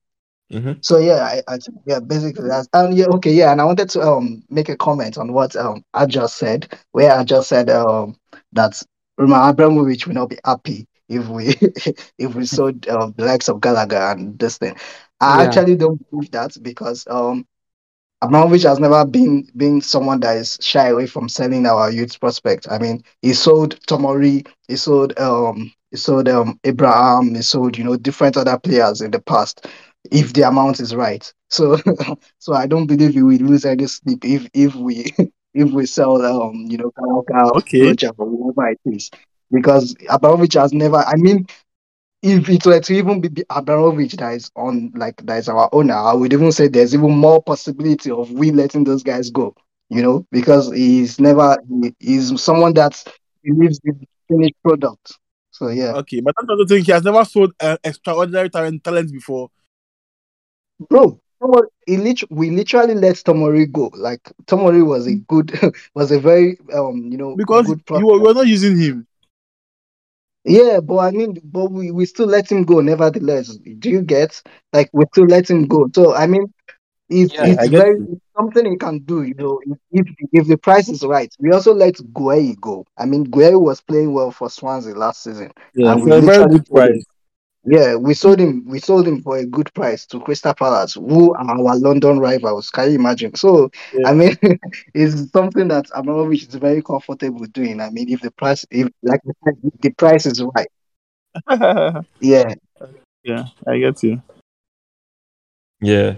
[0.51, 3.64] hmm so yeah, I, I think- yeah, basically that's and yeah, okay, yeah, and I
[3.64, 7.49] wanted to um make a comment on what um I just said, where I just
[7.49, 8.16] said um
[8.53, 8.82] that
[9.18, 11.49] Roman Abramovich will not be happy if we
[12.18, 14.76] if we sold um, the likes of Gallagher and this thing.
[15.20, 15.45] I Yeah.
[15.45, 17.47] actually don't believe that because um
[18.23, 22.68] Abramovich has never been been someone that is shy away from selling our youth prospect.
[22.70, 27.85] I mean, he sold Tomori, he sold um, he sold um Abraham, he sold you
[27.85, 29.66] know different other players in the past,
[30.11, 31.33] if the amount is right.
[31.51, 31.77] So,
[32.39, 35.07] so I don't believe we will lose any sleep if if we
[35.55, 37.97] if we sell um you know Kawaka, Okay.
[38.16, 39.11] Whoever it is,
[39.51, 40.99] because Abramovich has never.
[40.99, 41.47] I mean,
[42.23, 45.68] if it were to even be the Abramovich that is on like that is our
[45.73, 49.55] owner, I would even say there's even more possibility of we letting those guys go.
[49.89, 53.03] You know, because he's never he, he's someone that
[53.45, 55.18] believes in finished product.
[55.51, 59.12] So yeah, Okay, but I'm also think he has never sold uh, extraordinary talent talent
[59.12, 59.51] before.
[60.89, 61.20] bro.
[61.87, 63.91] He lit- we literally let Tomori go.
[63.95, 65.53] Like Tomori was a good,
[65.95, 69.07] was a very um, you know, Because good you were, you were not using him.
[70.45, 72.80] Yeah, but I mean, but we, we still let him go.
[72.80, 74.43] Nevertheless, do you get?
[74.72, 75.88] Like we still let him go.
[75.95, 76.53] So I mean,
[77.09, 77.55] it's Yeah.
[77.59, 78.09] I, it's get very you.
[78.11, 81.32] it's something he can do, you know, if if, if the price is right.
[81.38, 82.86] We also let Guehi go.
[82.99, 86.22] I mean, Guehi was playing well for Swansea last season, Yeah, and we for a
[86.22, 86.95] very literally good sold him.
[86.95, 87.05] price.
[87.64, 88.64] Yeah, we sold him.
[88.66, 92.70] We sold him for a good price to Crystal Palace, who are our London rivals.
[92.70, 93.36] Can you imagine?
[93.36, 94.08] So Yeah.
[94.08, 94.36] I mean,
[94.94, 97.80] it's something that Abramovich is very comfortable doing.
[97.80, 99.20] I mean, if the price, if like
[99.62, 100.68] if the price is right,
[102.20, 102.54] yeah.
[103.22, 104.20] yeah, I get you.
[105.80, 106.16] Yeah.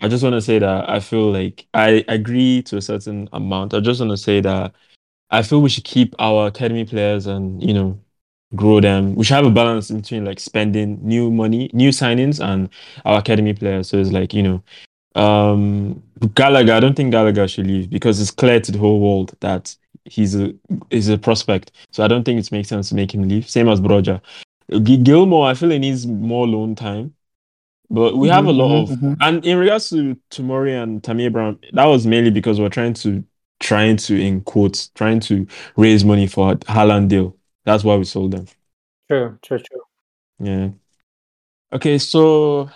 [0.00, 3.72] I just want to say that I feel like I agree to a certain amount.
[3.72, 4.74] I just want to say that
[5.30, 7.98] I feel we should keep our academy players and, you know,
[8.54, 9.14] grow them.
[9.14, 12.68] We should have a balance between like spending new money, new signings and
[13.04, 13.88] our academy players.
[13.88, 14.62] So it's like, you know,
[15.20, 16.02] um
[16.34, 19.74] Gallagher, I don't think Gallagher should leave because it's clear to the whole world that
[20.04, 20.54] he's a
[20.90, 21.72] he's a prospect.
[21.90, 23.48] So I don't think it makes sense to make him leave.
[23.48, 24.20] Same as Broja.
[24.70, 27.14] G- Gilmour, I feel he needs more loan time.
[27.88, 29.16] But we have a Mhm, lot of, mhm.
[29.20, 33.22] and in regards to Tomori and Tamir Brown, that was mainly because we're trying to,
[33.60, 37.35] trying to, in quotes, trying to raise money for Haaland deal.
[37.66, 38.46] That's why we sold them.
[39.10, 39.82] True, true, true.
[40.38, 40.70] Yeah.
[41.72, 42.70] Okay, so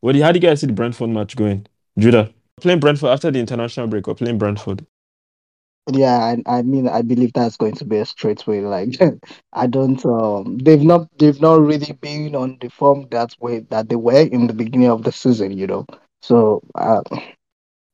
[0.00, 1.66] what do you, how do you guys see the Brentford match going?
[1.98, 4.86] Judah, playing Brentford after the international break or playing Brentford?
[5.92, 8.60] Yeah, I, I mean, I believe that's going to be a straight way.
[8.62, 8.98] Like,
[9.52, 10.04] I don't.
[10.06, 11.08] Um, they've not.
[11.18, 14.88] They've not really been on the form that way that they were in the beginning
[14.88, 15.56] of the season.
[15.56, 15.86] You know.
[16.22, 17.02] So, uh,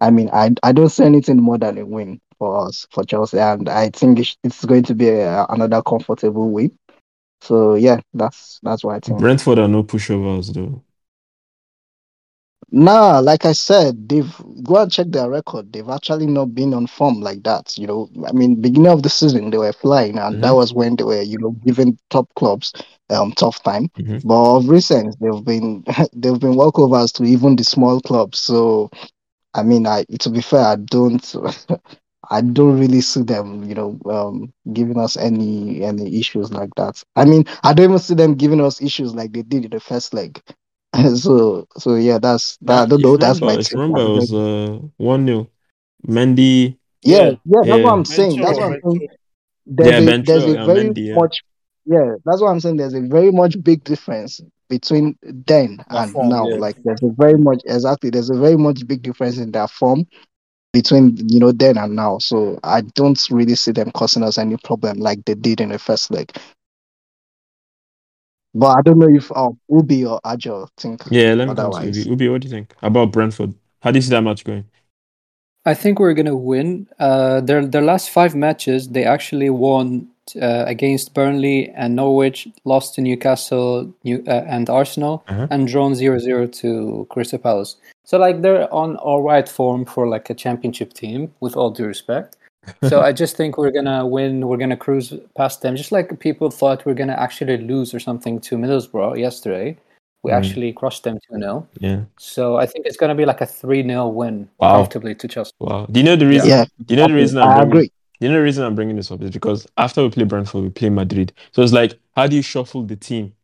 [0.01, 3.39] I mean, I I don't see anything more than a win for us for Chelsea,
[3.39, 6.76] and I think it's, going to be a, another comfortable win.
[7.41, 9.20] So yeah, that's that's what I think.
[9.20, 10.82] Brentford are no pushovers though.
[12.72, 14.34] Nah, like I said, they've
[14.64, 15.72] go and check their record.
[15.72, 17.78] They've actually not been on form like that.
[17.78, 20.57] You know, I mean, beginning of the season they were flying, and that Mhm.
[20.57, 22.72] was when they were, you know, giving top clubs
[23.11, 23.89] um tough time.
[23.99, 24.20] Mhm.
[24.24, 28.41] But of recent, they've been they've been walkovers to even the small clubs.
[28.41, 28.91] So,
[29.55, 31.34] I mean, I to be fair, I don't
[32.31, 37.03] I don't really see them, you know, um giving us any any issues like that.
[37.16, 39.81] I mean, I don't even see them giving us issues like they did in the
[39.81, 40.41] first leg.
[41.16, 42.83] so so yeah, that's that.
[42.85, 43.16] I don't know.
[43.16, 43.79] you That's my if take.
[43.79, 45.49] remember, it was uh one 0
[46.09, 46.79] Mendy.
[47.03, 47.31] Yeah, Yeah.
[47.45, 48.41] yeah, that's what I'm saying.
[48.41, 49.03] That's what I'm saying.
[49.03, 49.16] Ventura.
[49.66, 51.07] There's yeah, a Ben there's a very Mendy.
[51.07, 51.37] Yeah, much
[51.87, 52.77] yeah, that's what I'm saying.
[52.77, 56.49] There's a very much big difference between then and form, now.
[56.49, 56.57] yeah.
[56.57, 60.05] Like there's a very much exactly there's a very much big difference in their form
[60.77, 62.18] between you know then and now.
[62.18, 65.79] So I don't really see them causing us any problem like they did in the
[65.79, 66.31] first leg.
[68.55, 71.33] But I don't know if um Oubi or Agile think yeah.
[71.33, 71.97] Let me otherwise.
[71.97, 72.11] Oubi.
[72.11, 73.55] Oubi, what do you think about Brentford?
[73.81, 74.66] How do you see that match going?
[75.67, 76.87] I think we're gonna win.
[76.99, 80.09] Uh, their their last five matches, they actually won
[80.41, 85.47] uh, against Burnley and Norwich, lost to Newcastle New, uh, and Arsenal, Uh-huh.
[85.51, 87.77] and drawn 0-0 to Crystal Palace.
[88.05, 91.87] So like they're on all right form for like a championship team, with all due
[91.87, 92.37] respect.
[92.89, 94.47] so I just think we're gonna win.
[94.49, 98.41] We're gonna cruise past them, just like people thought we're gonna actually lose or something
[98.41, 99.77] to Middlesbrough yesterday.
[100.27, 100.39] We Mm.
[100.39, 101.68] actually crushed them 2 0.
[101.79, 102.01] Yeah.
[102.18, 104.72] So I think it's gonna be like a 3 0 win Wow.
[104.72, 105.53] comfortably to Chelsea.
[105.61, 105.87] Wow.
[105.91, 106.49] Do you know the reason?
[106.49, 107.91] Yeah, Do you know the reason I'm I bringing, agree.
[108.18, 110.70] You know the reason I'm bringing this up is because after we play Brentford, we
[110.70, 111.33] play Madrid.
[111.53, 113.35] So it's like, how do you shuffle the team?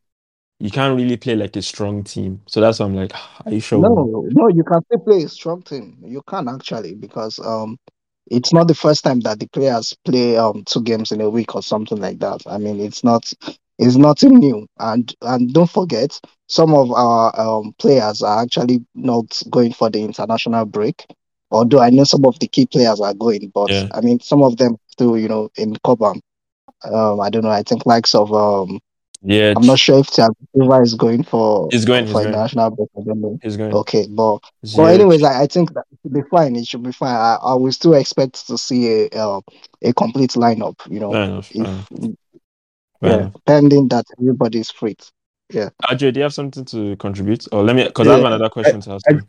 [0.58, 2.40] You can't really play like a strong team.
[2.46, 3.12] So that's why I'm like,
[3.46, 3.80] are you sure?
[3.80, 5.98] No, no, you can still play a strong team.
[6.04, 7.78] You can actually because um,
[8.28, 11.54] it's not the first time that the players play um two games in a week
[11.54, 12.42] or something like that.
[12.46, 13.32] I mean, it's not
[13.82, 14.66] it's nothing new.
[14.78, 20.02] And and don't forget, some of our um players are actually not going for the
[20.02, 21.06] international break.
[21.50, 23.88] Although I know some of the key players are going, but Yeah.
[23.92, 26.20] I mean some of them still, you know, in Cobham.
[26.84, 27.50] Um, I don't know.
[27.50, 28.80] I think likes of um,
[29.22, 32.28] Yeah, I'm not sure if Silva is going for He's going, he's for going.
[32.34, 32.88] international break.
[32.98, 33.38] I don't know.
[33.42, 33.72] he's going.
[33.72, 34.76] Okay, but Ziyech.
[34.76, 36.56] but anyways, I, I think that it should be fine.
[36.56, 37.14] It should be fine.
[37.14, 39.40] I, I will still expect to see a uh,
[39.82, 40.76] a complete lineup.
[40.90, 41.50] You know, enough.
[41.54, 42.16] If.
[43.02, 44.96] Yeah, pending that everybody is free.
[45.52, 47.46] Ajay, do you have something to contribute?
[47.52, 49.22] Or let me, because I have another question to ask I- you.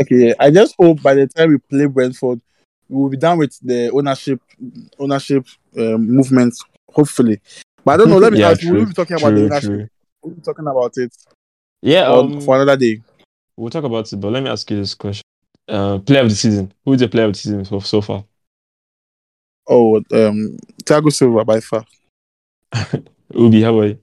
[0.00, 2.40] Okay, I just hope by the time we play Brentford,
[2.88, 4.40] we will be done with the ownership
[4.98, 5.46] ownership
[5.76, 6.54] um, movement.
[6.94, 7.40] Hopefully,
[7.84, 8.18] but I don't know.
[8.18, 8.62] Let me Yeah, ask.
[8.64, 9.62] We'll be talking about the ownership.
[9.62, 9.88] true.
[10.22, 11.12] We'll be talking about it
[11.82, 13.02] Yeah, um, um, for another day.
[13.56, 15.22] we'll talk about it, but let me ask you this question.
[15.68, 16.72] Uh, player of the season.
[16.84, 18.24] Who is the player of the season so, so far?
[19.68, 21.84] Oh, um, Thiago Silva by far.
[23.34, 23.98] Oubi, how about you?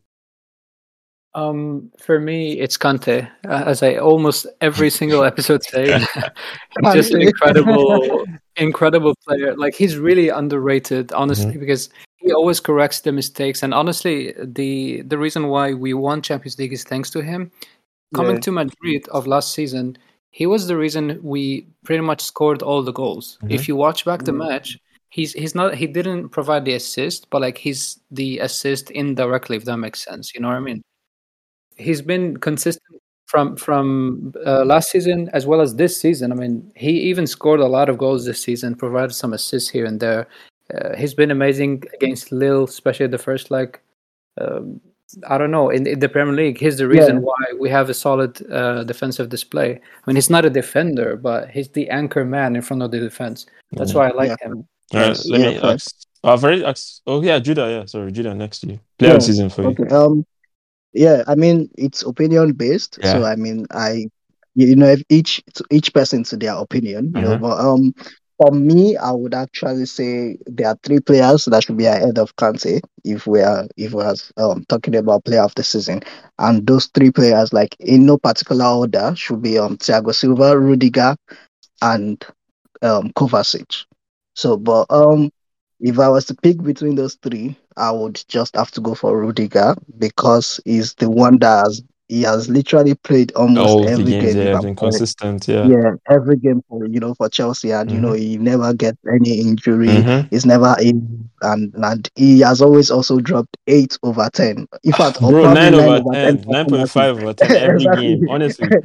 [1.33, 3.29] Um, for me, it's Kante.
[3.45, 5.99] Uh, as I almost every single episode say,
[6.93, 9.55] just an incredible, incredible player.
[9.55, 13.61] Like he's really underrated, honestly, because he always corrects the mistakes.
[13.61, 17.51] And honestly, the the reason why we won Champions League is thanks to him.
[18.15, 18.41] Coming Yeah.
[18.41, 19.97] to Madrid of last season,
[20.31, 23.37] he was the reason we pretty much scored all the goals.
[23.43, 23.51] Mhm.
[23.51, 24.47] If you watch back the Mhm.
[24.49, 24.79] match,
[25.09, 29.65] he's he's not he didn't provide the assist, but like he's the assist indirectly, if
[29.65, 30.33] that makes sense.
[30.33, 30.81] You know what I mean?
[31.77, 36.31] He's been consistent from from uh, last season as well as this season.
[36.31, 39.85] I mean, he even scored a lot of goals this season, provided some assists here
[39.85, 40.27] and there.
[40.73, 43.81] Uh, he's been amazing against Lille, especially the first like.
[44.39, 44.81] Um,
[45.29, 46.59] I don't know in, in the Premier League.
[46.59, 47.21] He's the reason Yeah.
[47.21, 49.71] why we have a solid uh, defensive display.
[49.75, 52.99] I mean, he's not a defender, but he's the anchor man in front of the
[52.99, 53.45] defense.
[53.71, 54.47] That's why I like Yeah.
[54.49, 54.67] him.
[54.93, 55.95] All right, let me ask.
[56.23, 57.01] Oh, I've already asked.
[57.07, 57.69] Oh, yeah, Judah.
[57.69, 58.33] Yeah, sorry, Judah.
[58.35, 58.79] Next to you.
[58.97, 59.69] Player of the Yeah, season for you.
[59.69, 59.87] Okay.
[59.93, 60.25] Um.
[60.93, 61.23] Yeah.
[61.27, 62.99] I mean, it's opinion based.
[63.05, 64.07] So I mean, I,
[64.55, 67.13] you know, if each each person to their opinion.
[67.15, 67.41] You know, Mhm.
[67.41, 67.93] but um,
[68.37, 72.35] for me, I would actually say there are three players that should be ahead of
[72.35, 76.01] Kante if we are if we are um talking about player of the season,
[76.39, 81.15] and those three players, like in no particular order, should be um Thiago Silva, Rudiger,
[81.81, 82.23] and
[82.81, 83.85] um Kovacic.
[84.37, 85.31] So, but um,
[85.81, 89.19] if I was to pick between those three, I would just have to go for
[89.19, 94.35] Rudiger because he's the one that has he has literally played almost All every games,
[94.35, 94.47] game.
[94.47, 94.93] yeah, I'm been correct.
[94.97, 95.47] consistent.
[95.47, 95.67] Yeah.
[95.67, 99.39] Yeah, every game for you know for Chelsea, and you know he never gets any
[99.41, 99.87] injury.
[99.87, 100.29] Mhm.
[100.29, 104.67] He's never in, and and he has always also dropped eight over ten.
[104.83, 108.07] In fact, Bro, nine over over 10, 9.5 over 10 every Exactly.
[108.15, 108.67] game, honestly.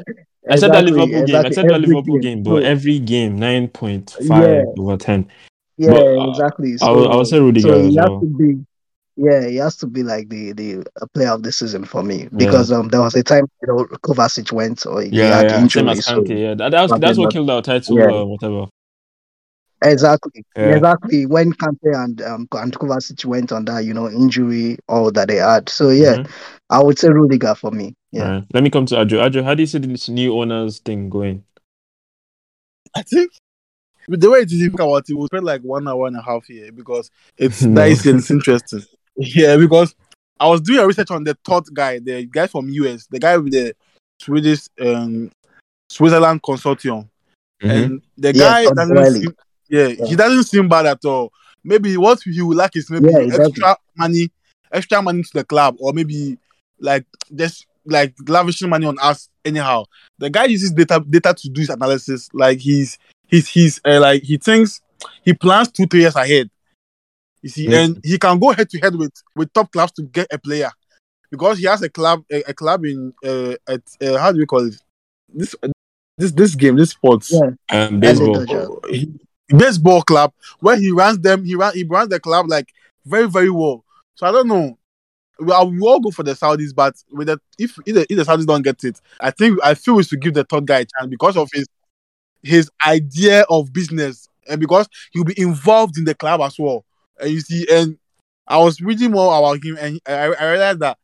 [0.45, 4.29] Except that Exactly, Liverpool game, exactly, except that Liverpool game, but So, every game, 9.5
[4.29, 4.63] Yeah.
[4.83, 5.27] over 10.
[5.79, 6.75] yeah, but, uh, exactly.
[6.83, 8.21] I will, I say Rudiger so well.
[8.21, 8.67] to be
[9.17, 12.29] yeah he has to be like the the uh, player of the season for me
[12.37, 15.67] because um there was a time you know Kovacic went or he Yeah, had yeah,
[15.69, 16.41] same injuries as so Kante.
[16.41, 18.11] Yeah, that, that's, But that's what killed our title, Yeah.
[18.11, 18.67] uh, whatever.
[19.83, 20.77] exactly Yeah.
[20.77, 25.29] exactly when Kante and um and Kovacic went on that you know injury all that
[25.29, 26.31] they had so yeah Mhm.
[26.71, 29.21] I would say Rudiger for me yeah Alright, Let me come to Adjor.
[29.29, 31.45] Adjor, how do you see this new owners thing going?
[32.95, 33.31] I think
[34.09, 36.23] the way it is, you think about it, we'll spend like one hour and a
[36.23, 38.83] half here because it's nice and it's interesting.
[39.17, 39.95] Yeah, because
[40.41, 43.37] I was doing a research on the third guy, the guy from US, the guy
[43.37, 43.75] with the
[44.21, 45.31] Swedish um,
[45.91, 47.09] Switzerland consortium,
[47.63, 47.71] Mhm.
[47.85, 49.37] and the Yeah, guy Todd doesn't seem,
[49.69, 50.07] yeah, Yeah.
[50.07, 51.33] he doesn't seem bad at all.
[51.65, 53.47] Maybe what he would like is maybe Yeah, exactly.
[53.51, 54.31] extra money,
[54.73, 56.39] extra money to the club, or maybe
[56.81, 57.05] like
[57.35, 59.85] just like lavishing money on us anyhow.
[60.19, 62.29] The guy uses data data to do his analysis.
[62.33, 62.99] Like he's
[63.29, 64.81] he's he's uh, like he thinks
[65.25, 66.49] he plans two three years ahead.
[67.43, 67.89] You see, Yes.
[67.89, 70.71] and he can go head to head with with top clubs to get a player
[71.31, 74.47] because he has a club a, a club in uh, at uh, how do you
[74.47, 74.75] call it
[75.29, 75.55] this
[76.19, 77.33] this this game this sports.
[77.33, 77.51] Yeah.
[77.87, 78.81] Um, baseball.
[78.89, 79.13] He,
[79.49, 81.45] baseball club where he runs them.
[81.45, 82.69] He ran he runs the club like
[83.05, 83.85] very very well.
[84.15, 84.79] So I don't know.
[85.41, 88.17] We, are- we all go for the Saudis, but with the if if the, if
[88.17, 90.81] the Saudis don't get it, I think I feel we should give the third guy
[90.81, 91.67] a chance because of his
[92.45, 96.85] his idea of business and because he'll be involved in the club as well.
[97.23, 97.97] And you see, and
[98.47, 100.99] I was reading more about him, and I, I realized that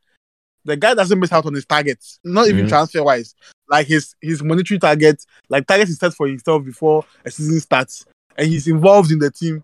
[0.65, 2.69] the guy doesn't miss out on his targets, not even Mhm.
[2.69, 3.35] transfer wise.
[3.71, 8.05] Like his his monetary targets, like targets he sets for himself before a season starts,
[8.37, 9.63] and he's involved in the team.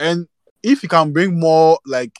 [0.00, 0.26] And
[0.62, 2.18] if he can bring more like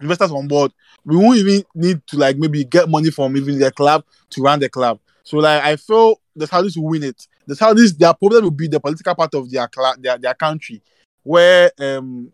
[0.00, 0.72] investors on board,
[1.04, 4.58] we won't even need to like maybe get money from even the club to run
[4.60, 4.98] the club.
[5.22, 7.26] So like I feel the Saudis will win it.
[7.46, 10.82] The Saudis, their problem will be the political part of their cla- their, their country,
[11.22, 12.32] where um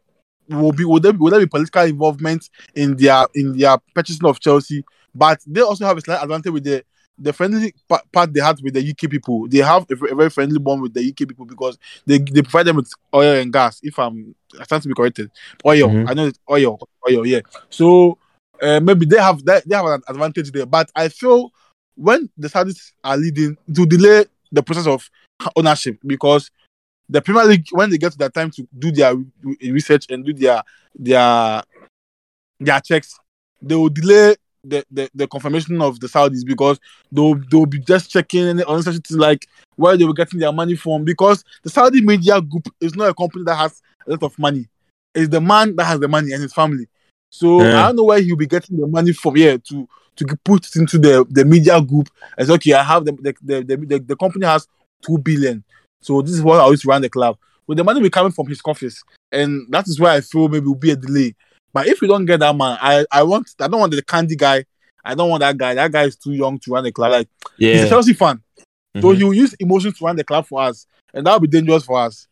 [0.49, 4.27] will be will there, be- will there be political involvement in their in their purchasing
[4.27, 4.85] of Chelsea?
[5.15, 6.85] But they also have a slight advantage with the
[7.19, 7.75] the friendly
[8.13, 9.49] part they had with the UK people.
[9.49, 12.67] They have a, a very friendly bond with the UK people because they they provide
[12.67, 13.81] them with oil and gas.
[13.83, 15.31] If I'm I stand to be corrected,
[15.65, 15.89] oil.
[15.89, 16.11] Mhm.
[16.11, 16.79] I know it's oil,
[17.09, 17.27] oil.
[17.27, 17.41] Yeah.
[17.71, 18.19] So
[18.63, 20.67] uh, maybe they have that they have an advantage there.
[20.67, 21.51] But I feel
[21.95, 25.09] when the Saudis are leading to delay the process of
[25.57, 26.51] ownership because
[27.09, 30.25] the Premier League when they get to that time to do their re- research and
[30.25, 30.63] do their
[30.95, 31.63] their
[32.59, 33.19] their checks,
[33.63, 36.81] they will delay the, the, the confirmation of the Saudis because
[37.13, 39.47] they'll they'll be just checking unnecessary things like
[39.77, 43.15] where they were getting their money from because the Saudi media group is not a
[43.15, 44.67] company that has a lot of money.
[45.15, 46.87] It's the man that has the money and his family.
[47.31, 47.79] So Yeah.
[47.79, 50.99] I don't know where he'll be getting the money from here to to put into
[50.99, 52.09] the, the media group.
[52.39, 54.67] It's okay, I have the the, the, the, the, the company has
[55.03, 55.63] two billion.
[56.07, 57.37] So this is what I always run the club.
[57.67, 59.03] With the money be coming from his coffers.
[59.33, 61.35] And that is why I feel maybe will be a delay.
[61.73, 64.37] But if we don't get that man, I, I want I don't want the candy
[64.37, 64.65] guy.
[65.05, 65.75] I don't want that guy.
[65.75, 67.11] That guy is too young to run the club.
[67.11, 67.29] Like
[67.59, 67.89] he's a Yeah.
[67.89, 68.41] Chelsea fan.
[69.01, 69.17] So Mhm.
[69.17, 70.87] he will use emotions to run the club for us.
[71.13, 72.29] And that will be dangerous for us.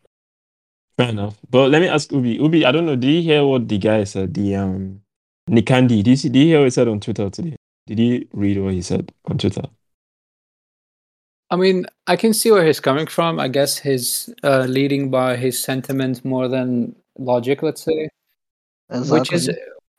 [0.96, 1.36] Fair enough.
[1.50, 2.38] But let me ask Oubi.
[2.38, 2.94] Oubi, I don't know.
[2.96, 4.32] Did you hear what the guy said?
[4.34, 5.00] The um
[5.48, 6.02] Nick Candy.
[6.04, 7.56] Did you, see, did you hear what he said on Twitter today?
[7.88, 9.64] Did you read what he said on Twitter?
[11.50, 13.38] I mean, I can see where he's coming from.
[13.38, 18.08] I guess he's uh, leading by his sentiment more than logic, let's say.
[18.88, 19.50] Which is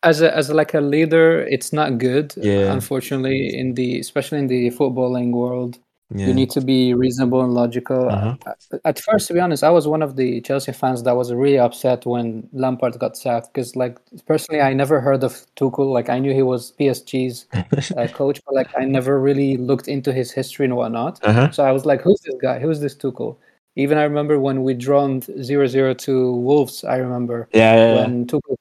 [0.04, 2.34] as a as like a leader, it's not good.
[2.38, 2.72] Yeah.
[2.72, 5.80] Unfortunately, in the especially in the footballing world,
[6.14, 6.28] Yeah.
[6.28, 8.10] you need to be reasonable and logical.
[8.10, 8.36] Uh-huh.
[8.46, 11.34] Uh, At first, to be honest, I was one of the Chelsea fans that was
[11.34, 13.98] really upset when Lampard got sacked because, like,
[14.28, 15.92] personally, I never heard of Tuchel.
[15.92, 17.48] Like, I knew he was PSG's
[17.98, 21.20] uh, coach, but like, I never really looked into his history and whatnot.
[21.24, 21.50] uh-huh.
[21.52, 22.60] So I was like, who's this guy?
[22.60, 23.38] Who's this Tuchel?
[23.76, 28.02] Even I remember when we drawn 0-0 to Wolves, I remember Yeah, yeah, yeah.
[28.02, 28.56] when Tuchel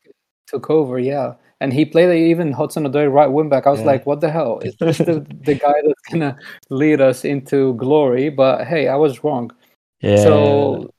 [0.47, 1.35] took over, yeah.
[1.65, 3.67] And he played even Hudson Odoi right wing back.
[3.67, 3.87] I was Yeah.
[3.87, 4.59] like, what the hell?
[4.59, 6.37] Is this the, the guy that's gonna
[6.69, 8.29] lead us into glory?
[8.29, 9.51] But hey, I was wrong.
[10.03, 10.23] yeah.
[10.23, 10.91] So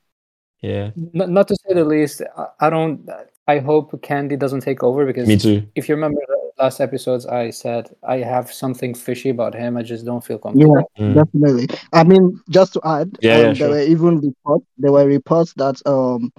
[0.62, 0.90] yeah.
[1.20, 3.08] n- not to say the least, I, I don't
[3.48, 5.62] I hope Candy doesn't take over because Me too.
[5.76, 9.78] if you remember the last episodes I said I have something fishy about him.
[9.78, 10.90] I just don't feel Yeah, comfortable.
[10.98, 11.14] Mm.
[11.14, 11.68] definitely.
[11.94, 13.70] I mean, just to add, Yeah, um, yeah, there sure.
[13.70, 14.66] were even reports.
[14.80, 16.34] There were reports that um,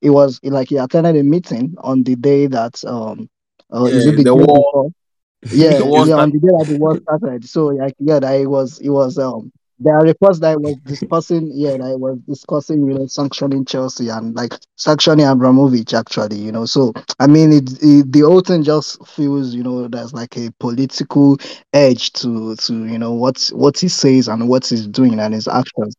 [0.00, 3.28] it was like he attended a meeting on the day that um,
[3.72, 4.90] uh, is it the, the war-
[5.50, 7.44] Yeah, the war yeah, on the day that the war started.
[7.44, 9.52] So like, yeah, that it was, it was um.
[9.78, 13.64] There are reports that it was discussing, yeah, that it was discussing, you know, sanctioning
[13.64, 16.66] Chelsea and like sanctioning Abramovich, actually, you know.
[16.66, 20.50] So I mean, it, it the whole thing just feels, you know, there's like a
[20.60, 21.36] political
[21.72, 25.48] edge to to you know what what he says and what he's doing and his
[25.48, 25.96] actions.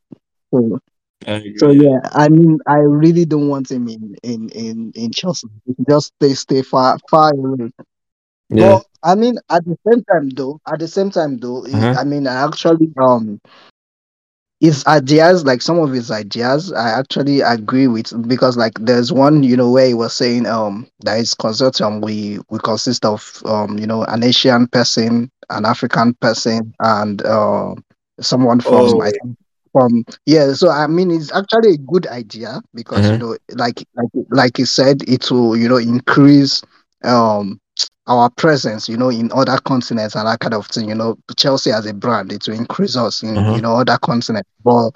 [0.51, 0.79] So
[1.27, 1.57] I agree.
[1.57, 5.47] so yeah, I mean, I really don't want him in in in in Chelsea.
[5.89, 7.71] Just stay stay far far away.
[8.49, 8.77] Yeah.
[8.77, 11.97] But I mean, at the same time, though, at the same time, though, he- Uh-huh.
[11.97, 13.39] I mean, I actually um,
[14.59, 19.43] his ideas, like some of his ideas, I actually agree with because, like, there's one,
[19.43, 23.77] you know, where he was saying um that his consortium we we consist of um
[23.77, 27.75] you know an Asian person, an African person, and uh,
[28.21, 29.01] someone from Oh.
[29.01, 29.37] I think
[29.73, 30.53] from yeah.
[30.53, 33.19] So I mean, it's actually a good idea because you Mhm.
[33.19, 36.61] know, like like like he said, it will you know increase
[37.03, 37.59] um
[38.07, 40.89] our presence, you know, in other continents and that kind of thing.
[40.89, 43.53] You know, Chelsea as a brand, it will increase us in Uh-huh.
[43.53, 44.49] you know other continents.
[44.63, 44.91] But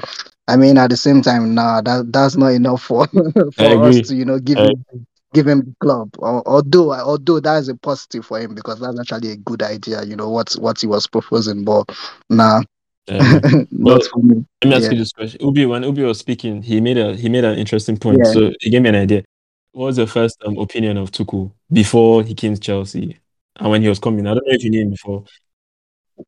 [0.48, 3.08] I mean, at the same time, nah, that that's not enough for
[3.54, 4.86] for us to you know give him
[5.34, 6.10] give him the club.
[6.20, 10.04] Or, although although that is a positive for him because that's actually a good idea.
[10.04, 11.86] You know what what he was proposing, but
[12.30, 12.62] nah,
[13.10, 13.66] I agree.
[13.72, 14.46] not Well, for me.
[14.64, 14.92] Let me ask Yeah.
[14.92, 15.40] you this question.
[15.42, 18.20] Oubi, when Oubi was speaking, he made a he made an interesting point.
[18.20, 18.32] Yeah.
[18.34, 19.24] So he gave me an idea.
[19.72, 23.18] What was your first um, opinion of Tuku before he came to Chelsea
[23.58, 24.26] and when he was coming?
[24.28, 25.24] I don't know if you knew him before.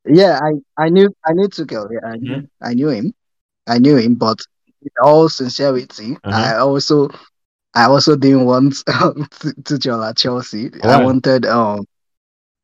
[0.06, 1.90] Yeah, I, I knew I knew Tuchel.
[1.92, 2.48] Yeah, I knew Mhm.
[2.62, 3.14] I knew him.
[3.68, 4.38] I knew him, but
[4.82, 6.42] in all sincerity, Uh-huh.
[6.54, 7.10] I also
[7.74, 10.70] I also didn't want um, to Tuchel at Chelsea.
[10.82, 10.94] Why?
[10.94, 11.86] I wanted um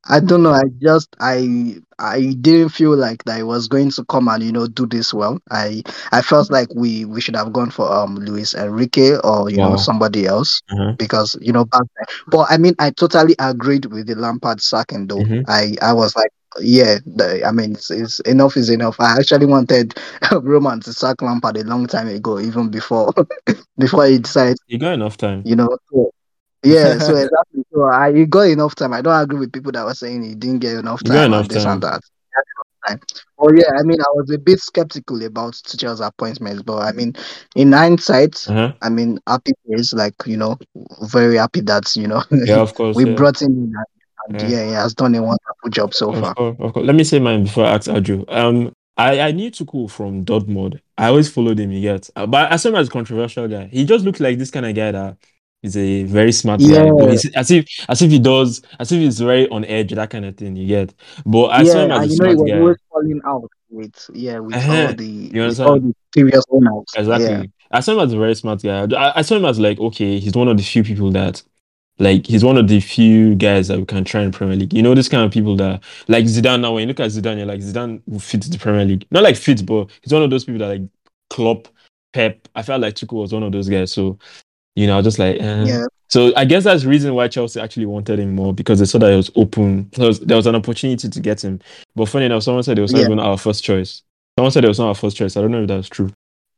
[0.08, 0.52] I don't know.
[0.52, 4.52] I just I I didn't feel like that he was going to come and you
[4.52, 5.38] know do this well.
[5.50, 5.82] I
[6.12, 9.70] I felt like we we should have gone for um Luis Enrique or you Wow.
[9.70, 10.94] know somebody else Uh-huh.
[10.96, 12.06] because you know back then.
[12.28, 15.22] But I mean, I totally agreed with the Lampard sacking though.
[15.22, 15.44] Mhm.
[15.46, 16.30] I I was like,
[16.60, 18.96] yeah, the, I mean, it's, it's enough is enough.
[19.00, 19.94] I actually wanted
[20.42, 23.12] Roman to sack Lampard a long time ago, even before
[23.78, 25.42] before he decided You got enough time.
[25.44, 25.76] you know.
[26.62, 27.64] Yeah, so exactly.
[27.72, 28.92] So I you got enough time.
[28.92, 31.32] I don't agree with people that were saying he didn't get enough You got time
[31.32, 31.74] enough this time.
[31.74, 32.00] and that.
[32.04, 33.00] He had enough time.
[33.38, 37.14] Oh yeah, I mean, I was a bit skeptical about Tuchel's appointments, but I mean,
[37.54, 38.72] in hindsight, Uh-huh.
[38.82, 40.58] I mean, happy is like you know,
[41.02, 42.96] very happy that you know Yeah, of course.
[42.96, 43.14] we yeah.
[43.14, 43.74] brought him in
[44.28, 44.48] and, Yeah.
[44.48, 44.66] yeah.
[44.66, 46.34] he has done a wonderful job so Of far.
[46.34, 46.86] course, of course.
[46.86, 48.24] Let me say mine before I ask Adjor.
[48.32, 50.80] Um, I, I knew Tuchel from Dortmund.
[50.96, 52.08] I always followed him, you get.
[52.16, 53.66] Uh, But I saw him as a controversial guy.
[53.70, 55.16] He just looked like this kind of guy that
[55.62, 56.66] is a very smart guy.
[56.84, 57.10] Yeah.
[57.10, 60.24] He's, as if as if he does, as if he's very on edge, that kind
[60.24, 60.94] of thing, you get.
[61.24, 62.58] But I saw him yeah, as a you know, he smart was guy.
[62.58, 64.86] always falling out with yeah, with Uh-huh.
[64.88, 66.84] all the You with all the previous owners.
[66.96, 67.26] Exactly.
[67.26, 67.42] Yeah.
[67.72, 68.86] I saw him as a very smart guy.
[68.96, 71.42] I, I saw him as like, okay, he's one of the few people that,
[71.98, 74.72] like, he's one of the few guys that we can try in Premier League.
[74.72, 76.60] You know, this kind of people that, like Zidane.
[76.60, 79.06] Now, when you look at Zidane, you're like, Zidane will fit the Premier League.
[79.10, 80.88] Not like fit, but he's one of those people that like
[81.28, 81.66] Klopp,
[82.12, 82.46] Pep.
[82.54, 83.90] I felt like Tuchel was one of those guys.
[83.90, 84.16] So,
[84.76, 85.64] you know, just like, eh.
[85.64, 85.84] Yeah.
[86.08, 88.98] So I guess that's the reason why Chelsea actually wanted him more because they saw
[88.98, 89.90] that it was open.
[89.96, 91.58] There was, there was an opportunity to get him.
[91.96, 93.06] But funny enough, someone said it was not Yeah.
[93.06, 94.02] even our first choice.
[94.38, 95.36] Someone said it was not our first choice.
[95.36, 96.10] I don't know if that's true.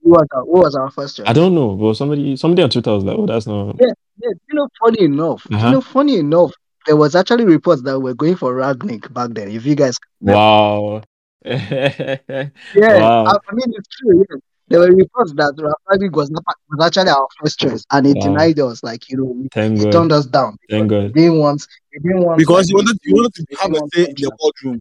[0.03, 1.27] Who was our, who was our first choice?
[1.27, 3.93] I don't know, but somebody somebody on Twitter was like, "Oh, that's not." Yeah,
[4.23, 5.67] you know, funny enough, Uh-huh.
[5.67, 6.53] you know, funny enough,
[6.87, 9.49] there was actually reports that we're going for Rangnick back then.
[9.51, 11.03] If you guys, Wow.
[11.45, 12.19] yeah,
[12.77, 13.25] Wow.
[13.27, 14.25] I, I mean, it's true.
[14.31, 14.37] Yeah.
[14.69, 15.55] There were reports that
[15.91, 18.21] Rangnick was not was actually our first choice, and he Wow.
[18.21, 18.83] denied us.
[18.83, 19.93] Like you know, he, Thank he God.
[19.93, 20.57] turned us down.
[20.69, 21.15] Thank He God.
[21.15, 21.67] didn't want.
[21.93, 24.31] He didn't want because he wanted, he wanted to he have a say in the
[24.39, 24.81] boardroom.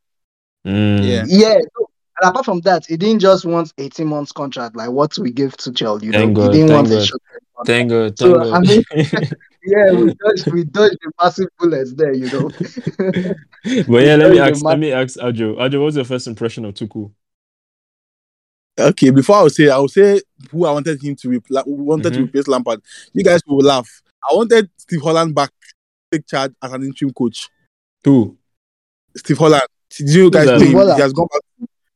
[0.65, 1.07] Mm.
[1.07, 1.25] Yeah.
[1.27, 1.59] Yeah.
[1.77, 5.31] so- and apart from that, he didn't just want 18 months contract like what we
[5.31, 6.03] gave to Chel.
[6.03, 7.05] You know, Thank he didn't thank want a God.
[7.05, 7.67] short-term contract.
[7.67, 8.17] Thank God.
[8.17, 9.21] So, Thank I God.
[9.21, 9.33] mean,
[9.67, 12.13] Yeah, we dodged we dodged the massive bullets there.
[12.13, 12.49] You know.
[13.87, 14.63] but yeah, let me Very ask.
[14.63, 14.79] Let dramatic.
[14.79, 15.57] me ask Adjor.
[15.57, 17.11] Adjor, what was your first impression of Tuku?
[18.79, 20.21] Okay, before I would say, I would say
[20.51, 22.23] who I wanted him to repla- wanted to Mhm.
[22.25, 22.81] replace Lampard.
[23.13, 23.89] You guys will laugh.
[24.29, 25.51] I wanted Steve Holland back,
[26.11, 27.49] take charge as an interim coach.
[28.03, 28.37] Who?
[29.15, 29.63] Steve Holland.
[29.97, 30.75] Did you guys know Steve him?
[30.75, 30.95] Holland.
[30.97, 31.41] He has gone back.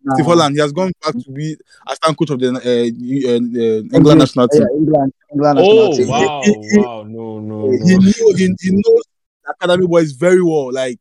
[0.03, 0.13] Nah.
[0.15, 0.55] Steve Holland.
[0.55, 1.55] He has gone back to be
[1.87, 4.61] assistant coach of the uh, uh, uh, England England- national team.
[4.61, 6.07] Yeah, England, England Oh national team.
[6.07, 7.97] wow, He- he- wow, no, no, He no.
[7.99, 9.03] knew he, he knows
[9.47, 10.71] academy boys very well.
[10.73, 10.99] Like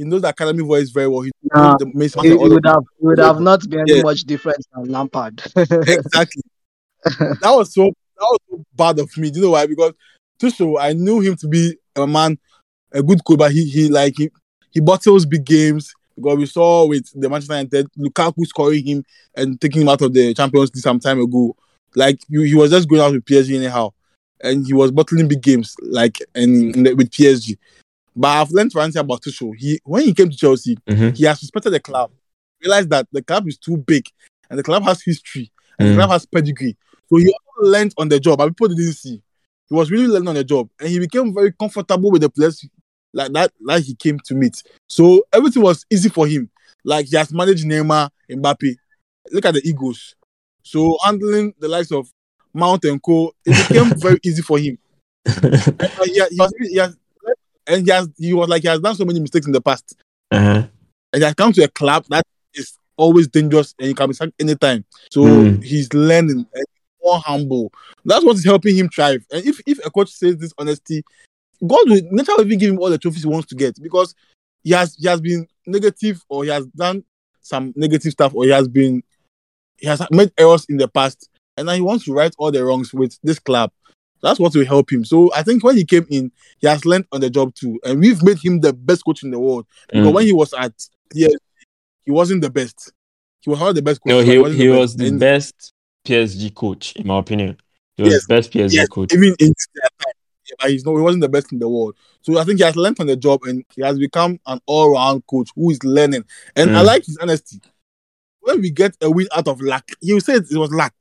[0.00, 1.20] he knows the academy boys very well.
[1.20, 3.84] He Nah, the Mason It, and it of would have it would have not been
[3.86, 4.02] Yeah.
[4.02, 5.42] much different than Lampard.
[5.56, 6.42] exactly.
[7.04, 9.30] that was so that was so bad of me.
[9.30, 9.66] Do you know why?
[9.66, 9.92] Because
[10.40, 12.38] Tuchel, I knew him to be a man,
[12.92, 14.30] a good coach, but he he like he
[14.70, 19.60] he bottles big games because we saw with the Manchester United Lukaku scoring him and
[19.60, 21.54] taking him out of the Champions League some time ago.
[21.94, 23.90] Like he, he was just going out with PSG anyhow,
[24.42, 27.58] and he was bottling big games like and the, with PSG.
[28.20, 29.52] But I've learned one thing about Tuchel.
[29.56, 31.16] He when he came to Chelsea, Mhm.
[31.16, 32.10] he has respected the club.
[32.60, 34.06] Realized that the club is too big
[34.50, 35.96] and the club has history and the Mm.
[35.96, 36.76] club has pedigree.
[37.08, 39.22] So he learned on the job, but people didn't see.
[39.70, 42.62] He was really learning on the job, and he became very comfortable with the players
[43.14, 44.62] like that, like he came to meet.
[44.86, 46.50] So everything was easy for him.
[46.84, 48.76] Like he has managed Neymar, Mbappe.
[49.32, 50.14] Look at the Eagles.
[50.62, 52.12] So handling the likes of
[52.52, 54.76] Mount and Co, it became very easy for him.
[55.24, 56.96] And he, he he has,
[57.70, 59.96] and he has, he was like he has done so many mistakes in the past
[60.30, 60.66] uh-huh.
[61.12, 64.14] and he has come to a club that is always dangerous and he can be
[64.14, 64.84] sacked anytime.
[65.10, 65.62] So Mm.
[65.64, 66.66] he's learning and
[67.02, 67.72] more humble.
[68.04, 69.24] That's what is helping him thrive.
[69.32, 71.02] And if, if a coach says this honesty,
[71.66, 74.14] God will nature will even give him all the trophies he wants to get because
[74.62, 77.04] he has he has been negative or he has done
[77.40, 79.02] some negative stuff or he has been
[79.78, 82.64] he has made errors in the past and now he wants to right all the
[82.64, 83.70] wrongs with this club.
[84.22, 85.04] That's what will help him.
[85.04, 88.00] So I think when he came in, he has learned on the job too, and
[88.00, 89.66] we've made him the best coach in the world.
[89.88, 90.14] Because Mm.
[90.14, 90.72] when he was at
[91.12, 91.28] yeah,
[92.04, 92.92] he wasn't the best.
[93.40, 94.10] He was not the best coach.
[94.10, 95.72] No, but he wasn't he was the And best
[96.04, 97.56] PSG coach, in my opinion.
[97.96, 99.12] He was Yes, the best PSG yes, coach.
[99.12, 100.14] even in their time,
[100.48, 101.96] yeah, but he's no, he wasn't the best in the world.
[102.22, 105.26] So I think he has learned on the job, and he has become an all-round
[105.26, 106.24] coach who is learning.
[106.56, 106.86] And I Mm.
[106.86, 107.60] like his honesty.
[108.40, 110.94] When we get a win out of luck, he said it was luck.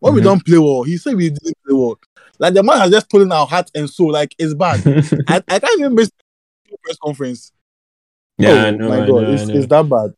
[0.00, 0.24] When we Mhm.
[0.24, 1.98] don't play well, he said we didn't play well.
[2.42, 4.10] Like the man has just stolen our heart and soul.
[4.12, 4.80] Like it's bad.
[5.28, 6.10] I, I can't even miss
[6.68, 7.52] the press conference.
[8.36, 9.54] yeah, oh I know, my I god, know, I it's, know.
[9.54, 10.14] it's that bad.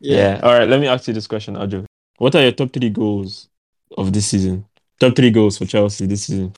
[0.00, 0.40] Yeah.
[0.42, 0.68] All right.
[0.68, 1.84] Let me ask you this question, Adjor.
[2.18, 3.48] What are your top three goals
[3.96, 4.64] of this season.
[5.00, 6.52] Top three goals for Chelsea this season.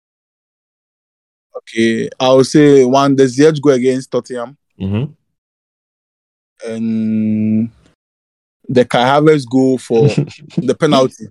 [1.57, 5.13] Okay, I would say one the Ziyech go against Tottenham Mm-hmm.
[6.71, 7.71] and
[8.69, 10.07] the Kai Havertz go for
[10.57, 11.29] the penalty.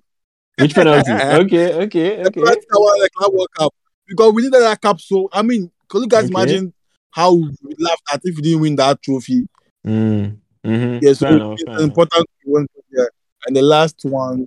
[0.58, 1.12] Which penalty?
[1.12, 2.40] okay, okay, The okay.
[2.40, 3.74] penalty that won the World Cup
[4.06, 5.00] because we needed that cup.
[5.00, 6.32] So I mean, can you guys Okay.
[6.34, 6.72] imagine
[7.10, 9.46] how we laughed at if we didn't win that trophy?
[9.86, 10.38] Mm.
[10.64, 10.98] Mm-hmm.
[11.04, 12.66] Yes, fair so enough, it's important to.
[12.90, 13.04] Yeah.
[13.46, 14.46] And the last one,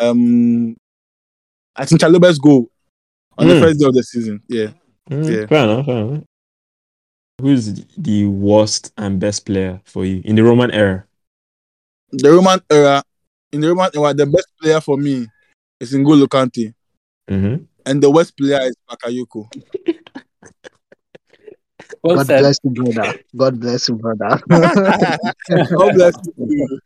[0.00, 0.76] um,
[1.74, 2.68] I think Chalobah's goal
[3.38, 3.60] on the Mm.
[3.60, 4.42] first day of the season.
[4.48, 4.68] Yeah,
[5.10, 5.46] Mm, Yeah.
[5.46, 6.24] Fair enough, fair enough.
[7.40, 11.06] Who's the worst and best player for you in the Roman era?
[12.12, 13.02] the Roman era.
[13.52, 15.26] In the Roman era, the best player for me
[15.80, 16.72] is N'Golo Kante,
[17.30, 17.64] Mm-hmm.
[17.86, 19.46] and the worst player is Bakayoko.
[22.04, 22.40] Well God said.
[22.40, 23.18] bless you, brother.
[23.36, 24.40] God bless you, brother.
[24.48, 26.78] God bless you.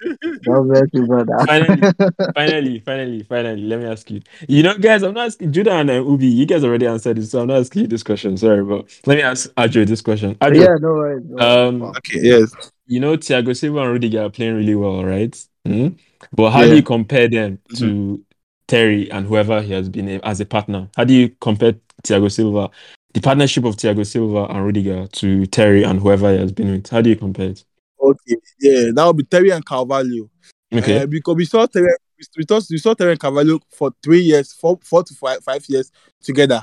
[0.44, 1.38] God bless you, brother.
[1.46, 1.92] Finally.
[2.34, 4.20] finally, finally, finally, let me ask you.
[4.46, 6.30] You know, guys, I'm not asking Judah and uh, Oubi.
[6.30, 8.36] You guys already answered it, so I'm not asking you this question.
[8.36, 10.34] Sorry, but let me ask Adjor this question.
[10.36, 11.24] Adjor, yeah, no worries.
[11.26, 11.68] No worries.
[11.68, 12.52] Um, Okay, yes.
[12.86, 15.34] you know, Thiago Silva and Rudiger are playing really well, right?
[15.66, 15.98] Mhm.
[16.32, 18.22] But how do you compare them to
[18.68, 20.88] Terry and whoever he has been as a partner?
[20.96, 22.70] How do you compare Thiago Silva,
[23.14, 26.88] the partnership of Thiago Silva and Rudiger, to Terry and whoever he has been with?
[26.88, 27.64] How do you compare it?
[28.00, 30.30] Okay, yeah, that would be Terry and Carvalho.
[30.72, 31.02] Okay.
[31.02, 31.88] Uh, because we saw Terry,
[32.36, 35.64] we saw, we saw Terry and Carvalho for three years, four, four to five, five
[35.68, 35.90] years
[36.22, 36.62] together.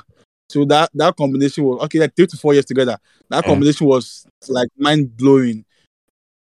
[0.50, 2.98] So that that combination was okay, like three to four years together.
[3.30, 3.50] That Yeah.
[3.50, 5.66] combination was like mind blowing.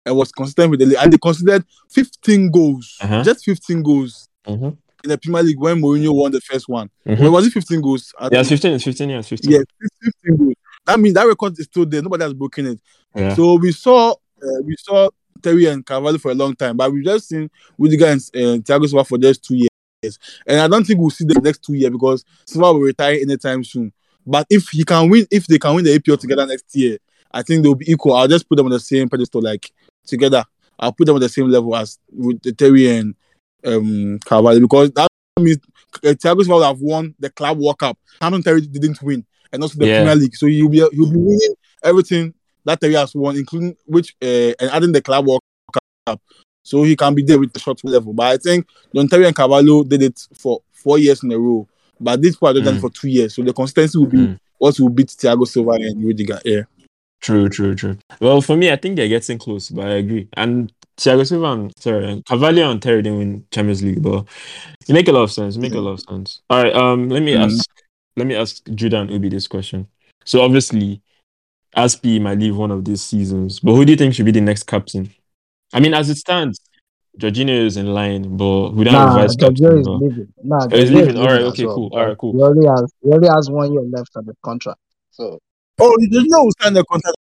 [0.06, 3.24] And was consistent with the league, and they considered 15 goals, Uh-huh.
[3.24, 4.66] just 15 goals mm-hmm.
[5.04, 6.90] in the Premier League when Mourinho won the first one.
[7.08, 7.20] Mhm.
[7.22, 8.14] Well, was it 15 goals?
[8.32, 9.52] Yeah, 15, it's 15 years, 15.
[9.52, 9.60] yeah,
[10.24, 10.54] 15 goals.
[10.86, 12.04] That means that record is still there.
[12.04, 12.80] Nobody has broken it.
[13.16, 13.34] Yeah.
[13.34, 15.10] So we saw uh, we saw
[15.42, 18.88] Terry and Carvalho for a long time, but we've just seen Rudiger and uh, Thiago
[18.88, 21.92] Silva for just two years, and I don't think we'll see the next two years
[21.92, 23.92] because Silva will retire anytime soon.
[24.28, 26.98] But if he can win, if they can win the EPL together next year,
[27.36, 28.14] I think they'll be equal.
[28.14, 29.72] I'll just put them on the same pedestal, like
[30.08, 30.44] together.
[30.80, 33.14] I'll put them on the same level as with the Terry and
[33.66, 35.08] um, Carvalho because that
[35.40, 35.58] means
[36.04, 37.98] uh, Thiago Silva will have won the Club World Cup.
[38.22, 39.98] Hampton Terry didn't win, and also the Yeah.
[40.00, 40.36] Premier League.
[40.36, 42.34] So he'll be he'll be winning everything
[42.64, 45.42] that Terry has won, including which uh, and adding the Club World
[46.08, 46.22] Cup.
[46.64, 48.14] So he can be there with the short level.
[48.14, 51.68] But I think Don Terry and Carvalho did it for four years in a row.
[52.00, 52.78] But this part they've done Mm.
[52.78, 53.36] it for two years.
[53.36, 54.40] So the consistency will be Mm.
[54.58, 56.40] what will beat Thiago Silva and Rudiger.
[56.44, 56.64] Yeah.
[57.26, 57.98] True, true, true.
[58.22, 60.28] Well, for me, I think they're getting close, but I agree.
[60.34, 64.28] And Thiago Silva and sorry, and Carvalho and Terry didn't win Champions League, but
[64.88, 65.56] it make a lot of sense.
[65.56, 66.42] It make a lot of sense.
[66.52, 67.46] All right, um, let me Mhm.
[67.46, 67.68] ask,
[68.16, 69.88] let me ask Judah and Oubi this question.
[70.24, 71.02] So obviously,
[71.76, 74.40] Azpi might leave one of these seasons, but who do you think should be the
[74.40, 75.10] next captain?
[75.74, 76.60] I mean, as it stands,
[77.18, 79.56] Jorginho is in line, but we don't have Nah, vice captain.
[79.66, 80.34] Jorginho is leaving.
[80.44, 81.18] Nah, Oh, he's leaving.
[81.18, 81.90] All right, okay, well, cool.
[81.92, 82.34] All right, cool.
[82.34, 84.80] He only has he only has one year left on the contract.
[85.10, 85.40] So
[85.80, 87.18] Oh, there's no sign the contract.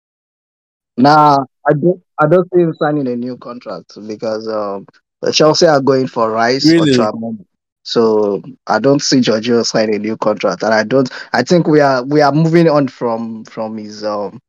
[0.97, 1.37] nah,
[1.69, 4.87] I don't I don't see him signing a new contract because um
[5.33, 6.93] Chelsea are going for Rice Really?
[6.93, 7.45] or Tchouameni.
[7.83, 11.11] So I don't see Jorginho signing a new contract, and I don't.
[11.33, 14.41] I think we are we are moving on from from his um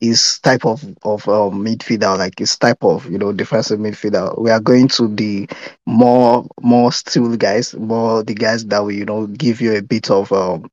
[0.00, 4.36] his type of of um, midfielder, like his type of you know defensive midfielder.
[4.38, 5.48] We are going to the
[5.86, 10.10] more more still guys, more the guys that will you know give you a bit
[10.10, 10.68] of um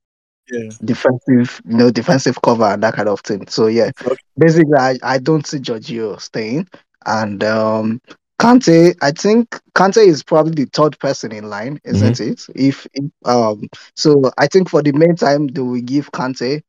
[0.52, 0.74] Yeah.
[0.84, 3.48] defensive, you know, defensive cover and that kind of thing.
[3.48, 4.18] So yeah, Okay.
[4.38, 6.68] basically, I, I don't see Giorgio staying,
[7.06, 8.02] and um,
[8.42, 8.96] Kante.
[9.02, 12.46] I think Kante is probably the third person in line, isn't it?
[12.56, 16.62] If, if um, so I think for the meantime, they will give Kante,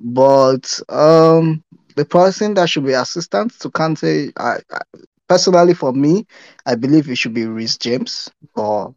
[0.00, 1.62] but um,
[1.96, 4.78] the person that should be assistant to Kante, I, I
[5.28, 6.26] personally for me,
[6.66, 8.94] I believe it should be Reece James or.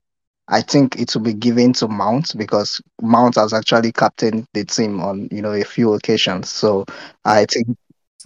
[0.50, 5.00] I think it will be given to Mount because Mount has actually captained the team
[5.02, 6.50] on you know a few occasions.
[6.50, 6.86] So
[7.26, 7.68] I think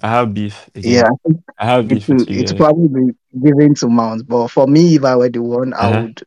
[0.02, 0.70] I have beef.
[0.76, 0.84] Again.
[0.84, 4.28] yeah, I I have beef it's probably be given to Mount.
[4.28, 6.02] But for me, if I were the one, I Uh-huh.
[6.02, 6.24] would.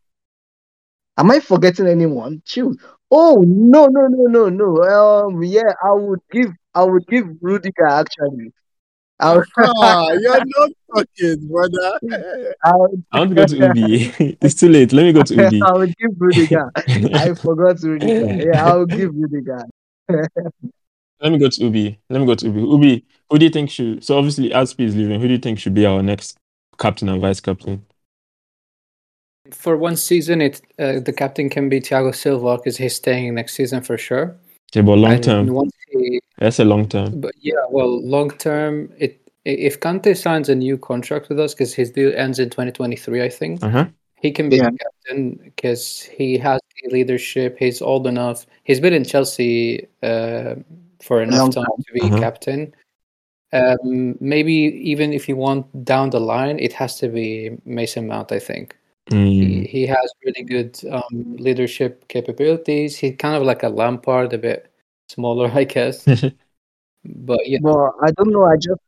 [1.17, 2.41] Am I forgetting anyone?
[2.45, 2.73] Chill.
[3.11, 4.83] Oh no no no no no.
[5.27, 8.51] Um yeah, I would give I would give Rudiger actually.
[9.19, 11.99] I would, Ah, you're not talking, brother.
[12.63, 14.37] I would, I want to go to Oubi.
[14.41, 14.93] it's too late.
[14.93, 15.61] Let me go to Oubi.
[15.65, 16.71] I would give Rudiger.
[16.75, 18.51] I forgot Rudiger.
[18.51, 19.63] Yeah, I will give Rudiger.
[21.19, 21.97] Let me go to Oubi.
[22.09, 22.61] Let me go to Oubi.
[22.61, 24.03] Oubi, who do you think should?
[24.03, 25.19] So obviously, Azpi is leaving.
[25.19, 26.37] Who do you think should be our next
[26.77, 27.85] captain and vice captain?
[29.51, 33.55] For one season, it uh, the captain can be Thiago Silva because he's staying next
[33.55, 34.37] season for sure.
[34.71, 35.71] Okay, but long And term.
[35.91, 37.21] he, That's a long term.
[37.21, 41.73] but yeah, well, long term, it if Kante signs a new contract with us because
[41.73, 43.85] his deal ends in 2023, I think Uh huh.
[44.21, 44.71] he can be Yeah.
[44.71, 47.57] captain because he has the leadership.
[47.57, 48.45] He's old enough.
[48.65, 50.55] He's been in Chelsea uh,
[51.01, 51.83] for enough time time.
[51.87, 52.19] to be Uh-huh.
[52.19, 52.73] captain.
[53.53, 54.53] Um, maybe
[54.91, 58.33] even if you want down the line, it has to be Mason Mount.
[58.33, 59.65] I think he, Mm.
[59.65, 62.97] he has really good um, leadership capabilities.
[62.97, 64.71] He's kind of like a Lampard, a bit
[65.09, 66.05] smaller, I guess.
[67.09, 68.43] But yeah, But I don't know.
[68.43, 68.81] I just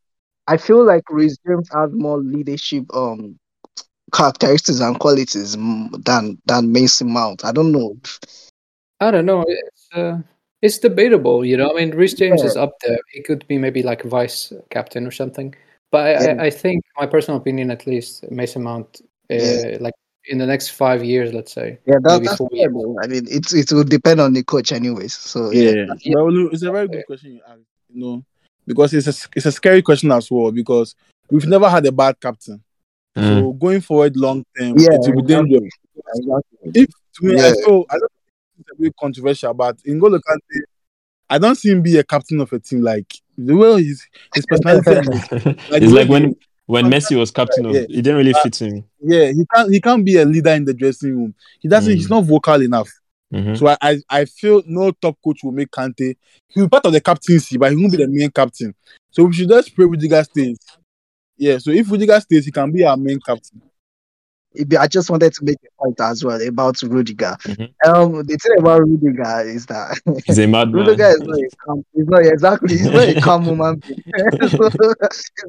[0.48, 3.40] I feel like Reece James has more leadership um
[4.12, 7.46] characteristics and qualities than than Mason Mount.
[7.46, 7.96] I don't know.
[9.00, 9.46] I don't know.
[9.48, 10.18] It's uh,
[10.62, 11.70] it's debatable, you know.
[11.72, 12.48] I mean, Reece James Yeah.
[12.48, 12.98] is up there.
[13.14, 15.56] He could be maybe like vice captain or something.
[15.92, 16.42] But I, Yeah.
[16.42, 19.02] I, I think, my personal opinion, at least, Mason Mount,
[19.32, 19.78] uh, Yeah.
[19.80, 19.94] like
[20.26, 21.80] in the next five years, let's say.
[21.86, 22.74] Yeah, that, Maybe that's four fair, years.
[22.74, 23.00] though.
[23.02, 25.14] I mean, it's it will depend on the coach, anyways.
[25.14, 26.16] So yeah, Yeah, Yeah.
[26.22, 27.62] Well, it's a very good question you asked.
[27.94, 28.24] You know,
[28.68, 30.96] because it's a it's a scary question as well because
[31.32, 32.62] we've never had a bad captain.
[33.18, 33.40] Mm.
[33.42, 35.74] So going forward long term, Yeah, it will be dangerous.
[36.16, 36.72] exactly.
[36.76, 37.54] If to me, I Yeah.
[37.66, 40.62] feel I don't think it's a bit controversial, but N'Golo Kante,
[41.30, 44.06] I don't see him be a captain of a team like the way his
[44.36, 44.92] his personality.
[45.72, 46.36] Like it's like when
[46.70, 47.82] when Messi was captain of, Yeah.
[47.82, 48.84] it didn't really Uh, fit in.
[49.02, 51.34] yeah, he can't he can't be a leader in the dressing room.
[51.60, 51.92] He doesn't.
[51.96, 52.12] He's Mm.
[52.12, 52.90] not vocal enough.
[53.34, 53.58] Mhm.
[53.58, 56.16] So I, I I feel no top coach will make Kante.
[56.50, 58.74] He'll be part of the captaincy, but he won't be the main captain.
[59.12, 60.58] So we should just pray Rudiger stays.
[61.38, 61.58] Yeah.
[61.58, 63.62] So if Rudiger stays, he can be our main captain.
[64.54, 67.36] It- I just wanted to make a point as well about Rudiger.
[67.46, 67.70] Mhm.
[67.86, 70.86] Um, the thing about Rudiger is that He's a madman.
[70.86, 71.84] Rudiger is not a calm.
[71.94, 72.78] He's not exactly.
[72.78, 74.04] He's not a calm human being.
[74.50, 74.70] So,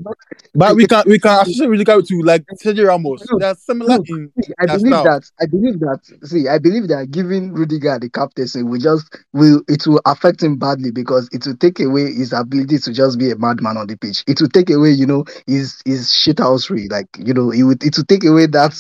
[0.00, 0.16] not-
[0.54, 3.22] But we can we can associate Rudiger to like Sergio Ramos.
[3.38, 5.04] They are similar Look, in See, I their believe style.
[5.04, 9.62] that I believe that see I believe that giving Rudiger the captaincy will just will
[9.68, 13.30] it will affect him badly because it will take away his ability to just be
[13.30, 14.24] a madman on the pitch.
[14.26, 16.90] It will take away, you know, his his shithousery.
[16.90, 18.72] Like, you know, it would it will take away that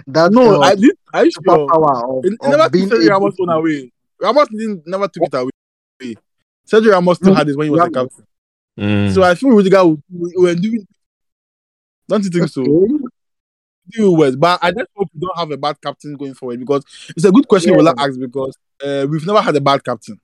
[0.08, 0.96] that No, uh, I did.
[1.12, 1.42] Are you sure?
[1.42, 3.92] superpower of, It, it of never took being Sergio able Ramos to- away.
[4.20, 6.14] Ramos didn't never took it away.
[6.68, 8.26] Sergio Ramos still No, had it when he was a captain.
[8.78, 9.14] Mm.
[9.14, 10.86] So I feel Rudiger will, will do it.
[12.08, 12.62] Don't you think so?
[12.62, 13.04] Okay.
[13.90, 14.36] do well.
[14.36, 17.30] But I just hope we don't have a bad captain going forward because it's a
[17.32, 17.76] good question Yeah.
[17.78, 20.20] we'll ask because uh, we've never had a bad captain.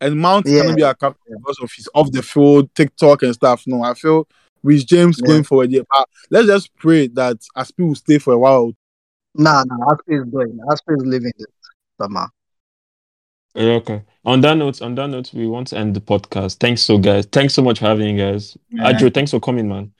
[0.00, 0.62] And Mount Yeah.
[0.62, 3.62] cannot be our captain because of his off the field, TikTok and stuff.
[3.66, 4.26] No, I feel
[4.62, 5.26] with James Yeah.
[5.28, 5.82] going forward, yeah.
[5.90, 8.72] But let's just pray that Azpi will stay for a while.
[9.38, 10.58] Nah, nah, Azpi is going.
[10.68, 11.46] Azpi is leaving this
[12.00, 12.26] summer.
[13.54, 14.02] Yeah, okay.
[14.24, 16.58] On that note, on that note, we want to end the podcast.
[16.58, 17.26] Thanks so guys.
[17.26, 18.56] Thanks so much for having you guys.
[18.70, 18.92] Yeah.
[18.92, 19.92] Adjor, thanks for coming, man.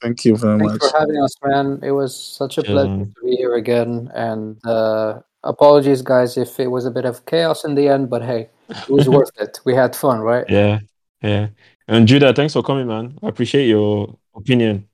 [0.00, 0.90] Thank you very Thanks much.
[0.90, 1.80] for having us, man.
[1.82, 3.14] It was such a pleasure man.
[3.14, 4.10] to be here again.
[4.14, 8.22] And uh, apologies, guys, if it was a bit of chaos in the end, but
[8.22, 9.60] hey, it was worth it.
[9.64, 10.46] We had fun, right?
[10.48, 10.80] Yeah,
[11.22, 11.48] yeah.
[11.86, 13.18] And Judah, thanks for coming, man.
[13.22, 14.88] I appreciate your opinion.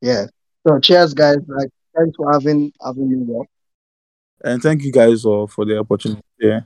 [0.00, 0.26] Yeah.
[0.66, 1.38] So cheers, guys.
[1.46, 3.44] Like, thanks for having having me here.
[4.44, 6.22] And thank you guys all for the opportunity.
[6.38, 6.60] Yeah.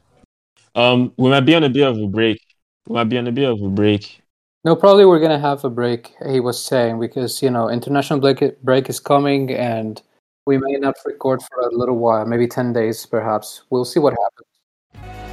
[0.74, 2.41] Um, we might be on a bit of a break.
[2.87, 4.20] We might be on a bit of a break.
[4.64, 6.12] No, probably we're gonna have a break.
[6.28, 10.03] He was saying because you know international break break is coming, and
[10.47, 13.62] we may not record for a little while, maybe ten days, perhaps.
[13.70, 15.30] We'll see what happens.